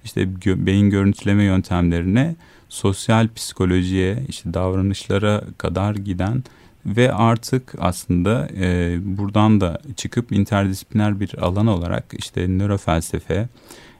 işte 0.03 0.21
gö- 0.23 0.65
beyin 0.65 0.89
görüntüleme 0.89 1.43
yöntemlerine, 1.43 2.35
sosyal 2.69 3.27
psikolojiye, 3.35 4.23
işte 4.27 4.53
davranışlara 4.53 5.43
kadar 5.57 5.95
giden 5.95 6.43
ve 6.85 7.13
artık 7.13 7.73
aslında 7.79 8.47
e, 8.57 8.97
buradan 9.03 9.61
da 9.61 9.81
çıkıp 9.95 10.31
interdisipliner 10.31 11.19
bir 11.19 11.37
alan 11.41 11.67
olarak 11.67 12.05
işte 12.17 12.47
nörofelsefe, 12.47 13.47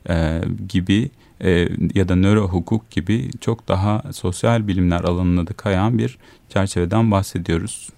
e, 0.10 0.15
gibi 0.70 1.10
e, 1.43 1.67
ya 1.96 2.10
da 2.10 2.15
nöro 2.15 2.41
hukuk 2.41 2.91
gibi 2.91 3.39
çok 3.41 3.67
daha 3.67 4.13
sosyal 4.13 4.67
bilimler 4.67 5.00
alanına 5.04 5.48
da 5.48 5.54
kayan 5.54 5.98
bir 5.98 6.17
çerçeveden 6.50 7.12
bahsediyoruz. 7.12 7.89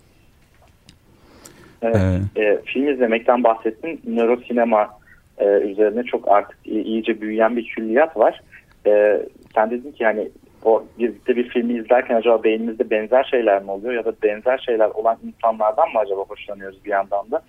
Evet, 1.82 1.98
ee, 2.36 2.42
e, 2.42 2.62
film 2.66 2.88
izlemekten 2.88 3.44
bahsettin. 3.44 4.02
Nörosinema 4.08 4.90
e, 5.38 5.46
üzerine 5.46 6.04
çok 6.04 6.28
artık 6.28 6.58
iyice 6.66 7.22
büyüyen 7.22 7.58
bir 7.58 7.66
külliyat 7.66 8.18
var. 8.18 8.42
E, 8.88 9.22
sen 9.56 9.72
dedin 9.72 9.92
ki 9.92 10.04
yani 10.04 10.30
o 10.66 10.84
birlikte 11.00 11.36
bir 11.36 11.50
filmi 11.50 11.74
izlerken 11.74 12.16
acaba 12.16 12.44
beynimizde 12.44 12.90
benzer 12.90 13.24
şeyler 13.24 13.64
mi 13.64 13.72
oluyor 13.72 13.94
ya 13.94 14.06
da 14.06 14.14
benzer 14.24 14.58
şeyler 14.58 14.90
olan 14.90 15.18
insanlardan 15.24 15.92
mı 15.94 16.00
acaba 16.00 16.22
hoşlanıyoruz 16.22 16.86
bir 16.86 16.90
yandan 16.90 17.32
da 17.32 17.42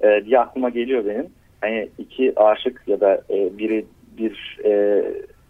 e, 0.00 0.24
diye 0.24 0.40
aklıma 0.40 0.70
geliyor 0.70 1.04
benim. 1.04 1.26
Hani 1.60 1.88
iki 1.98 2.40
aşık 2.40 2.82
ya 2.86 3.00
da 3.00 3.20
e, 3.30 3.58
biri 3.58 3.84
bir 4.18 4.58
e, 4.64 5.02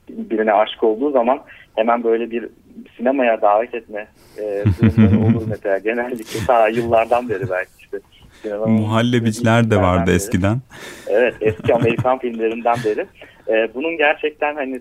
birine 0.09 0.53
aşık 0.53 0.85
olduğu 0.85 1.11
zaman 1.11 1.41
hemen 1.77 2.05
böyle 2.05 2.31
bir 2.31 2.49
sinemaya 2.97 3.43
davet 3.43 3.75
etme 3.75 4.07
e, 4.39 4.43
olur 5.27 5.43
mesela 5.49 5.79
genellikle 5.79 6.47
ta 6.47 6.69
yıllardan 6.69 7.29
beri 7.29 7.51
belki 7.51 7.71
işte. 7.79 7.99
Muhallebiçler 8.67 9.71
de 9.71 9.77
vardı 9.77 10.07
beri. 10.07 10.17
eskiden. 10.17 10.59
Evet 11.09 11.35
eski 11.41 11.75
Amerikan 11.75 12.19
filmlerinden 12.19 12.77
beri. 12.85 13.07
E, 13.49 13.75
bunun 13.75 13.97
gerçekten 13.97 14.55
hani 14.55 14.81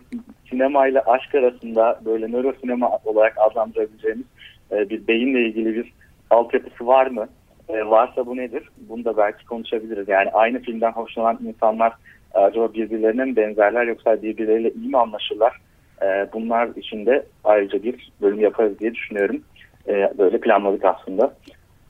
sinemayla 0.50 1.04
aşk 1.06 1.36
arasında 1.36 2.00
böyle 2.06 2.32
nörosinema 2.32 2.90
olarak 3.06 3.34
adlandırabileceğimiz 3.38 4.26
e, 4.72 4.90
bir 4.90 5.08
beyinle 5.08 5.42
ilgili 5.42 5.76
bir 5.76 5.94
altyapısı 6.30 6.88
var 6.88 7.08
mı? 7.08 7.28
E, 7.70 7.86
varsa 7.86 8.26
bu 8.26 8.38
nedir? 8.38 8.64
Bunu 8.90 9.06
da 9.06 9.18
belki 9.18 9.46
konuşabiliriz. 9.46 10.08
Yani 10.08 10.30
aynı 10.30 10.60
filmden 10.60 10.92
hoşlanan 10.92 11.40
insanlar 11.48 11.94
acaba 12.34 12.74
birbirlerine 12.74 13.26
mi 13.26 13.36
benzerler 13.36 13.84
yoksa 13.84 14.22
birbirleriyle 14.22 14.72
iyi 14.72 14.90
mi 14.90 14.98
anlaşırlar? 14.98 15.58
E, 16.02 16.28
bunlar 16.34 16.70
için 16.76 17.06
de 17.06 17.26
ayrıca 17.44 17.84
bir 17.84 18.12
bölüm 18.22 18.40
yaparız 18.40 18.80
diye 18.80 18.94
düşünüyorum. 18.94 19.42
E, 19.88 20.14
böyle 20.18 20.40
planladık 20.40 20.86
aslında. 20.86 21.34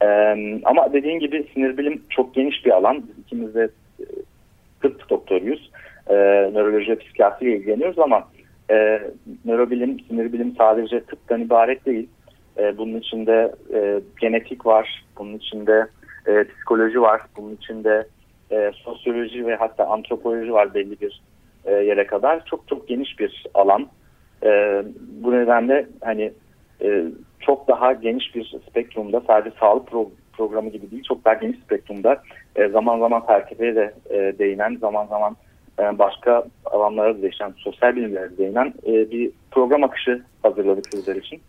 E, 0.01 0.07
ama 0.63 0.93
dediğin 0.93 1.19
gibi 1.19 1.47
sinir 1.53 1.77
bilim 1.77 2.01
çok 2.09 2.35
geniş 2.35 2.65
bir 2.65 2.71
alan. 2.71 3.03
Biz 3.07 3.25
ikimiz 3.25 3.55
de 3.55 3.69
e, 3.99 4.05
tıp 4.81 5.09
doktoruyuz. 5.09 5.71
Nöroloji 6.53 6.91
ve 6.91 6.95
psikiyatriyle 6.95 7.57
ilgileniyoruz 7.57 7.99
ama 7.99 8.27
e, 8.71 9.01
nörobilim, 9.45 9.99
sinir 9.99 10.33
bilim 10.33 10.55
sadece 10.57 11.03
tıptan 11.03 11.41
ibaret 11.41 11.85
değil. 11.85 12.09
Bunun 12.77 12.99
içinde 12.99 13.55
e, 13.73 14.01
genetik 14.21 14.65
var, 14.65 15.05
bunun 15.17 15.37
içinde 15.37 15.87
e, 16.27 16.43
psikoloji 16.43 17.01
var, 17.01 17.21
bunun 17.37 17.55
içinde 17.55 18.05
e, 18.51 18.71
sosyoloji 18.75 19.47
ve 19.47 19.55
hatta 19.55 19.87
antropoloji 19.87 20.53
var 20.53 20.73
belli 20.73 21.01
bir 21.01 21.21
e, 21.65 21.71
yere 21.71 22.07
kadar. 22.07 22.45
Çok 22.45 22.67
çok 22.67 22.87
geniş 22.87 23.19
bir 23.19 23.45
alan. 23.53 23.87
E, 24.43 24.83
bu 25.23 25.31
nedenle 25.31 25.87
hani 26.01 26.33
e, 26.83 27.03
çok 27.39 27.67
daha 27.67 27.93
geniş 27.93 28.35
bir 28.35 28.55
spektrumda 28.69 29.21
sadece 29.27 29.55
sağlık 29.59 29.87
pro 29.87 30.11
programı 30.33 30.69
gibi 30.69 30.91
değil 30.91 31.03
çok 31.03 31.25
daha 31.25 31.33
geniş 31.33 31.59
spektrumda 31.59 32.21
e, 32.55 32.67
zaman 32.67 32.99
zaman 32.99 33.25
felsefeye 33.25 33.75
de 33.75 33.93
e, 34.09 34.39
değinen 34.39 34.75
zaman 34.75 35.05
zaman 35.05 35.35
e, 35.79 35.99
başka 35.99 36.43
alanlara 36.65 37.17
da 37.17 37.21
değişen 37.21 37.53
sosyal 37.57 37.95
bilimlere 37.95 38.31
de 38.31 38.37
değinen 38.37 38.73
e, 38.87 39.11
bir 39.11 39.31
program 39.51 39.83
akışı 39.83 40.23
hazırladık 40.43 40.85
sizler 40.91 41.15
için. 41.15 41.41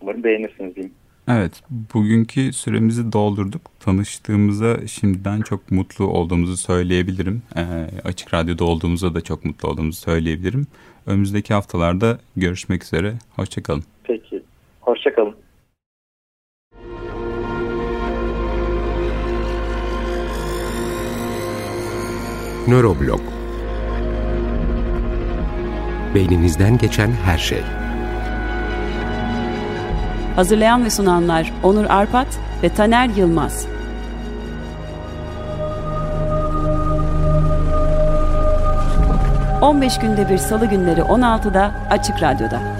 Umarım 0.00 0.24
beğenirsiniz 0.24 0.76
diyeyim. 0.76 0.94
Evet, 1.32 1.62
bugünkü 1.94 2.52
süremizi 2.52 3.12
doldurduk. 3.12 3.60
Tanıştığımıza 3.80 4.86
şimdiden 4.86 5.40
çok 5.40 5.70
mutlu 5.70 6.04
olduğumuzu 6.06 6.56
söyleyebilirim. 6.56 7.42
E, 7.56 7.62
açık 8.04 8.34
Radyo'da 8.34 8.64
olduğumuza 8.64 9.14
da 9.14 9.20
çok 9.20 9.44
mutlu 9.44 9.68
olduğumuzu 9.68 10.00
söyleyebilirim. 10.00 10.66
Önümüzdeki 11.06 11.54
haftalarda 11.54 12.18
görüşmek 12.36 12.84
üzere. 12.84 13.14
Hoşçakalın. 13.36 13.84
Peki, 14.04 14.42
hoşçakalın. 14.80 15.34
Nöroblog 22.68 23.20
Beyninizden 26.14 26.78
geçen 26.78 27.10
her 27.10 27.38
şey. 27.38 27.79
Hazırlayan 30.36 30.84
ve 30.84 30.90
sunanlar 30.90 31.52
Onur 31.62 31.84
Arpat 31.84 32.26
ve 32.62 32.68
Taner 32.68 33.08
Yılmaz. 33.08 33.66
...15 39.60 40.00
günde 40.00 40.28
bir 40.28 40.38
salı 40.38 40.66
günleri 40.66 41.00
16'da 41.00 41.70
Açık 41.90 42.22
Radyo'da. 42.22 42.79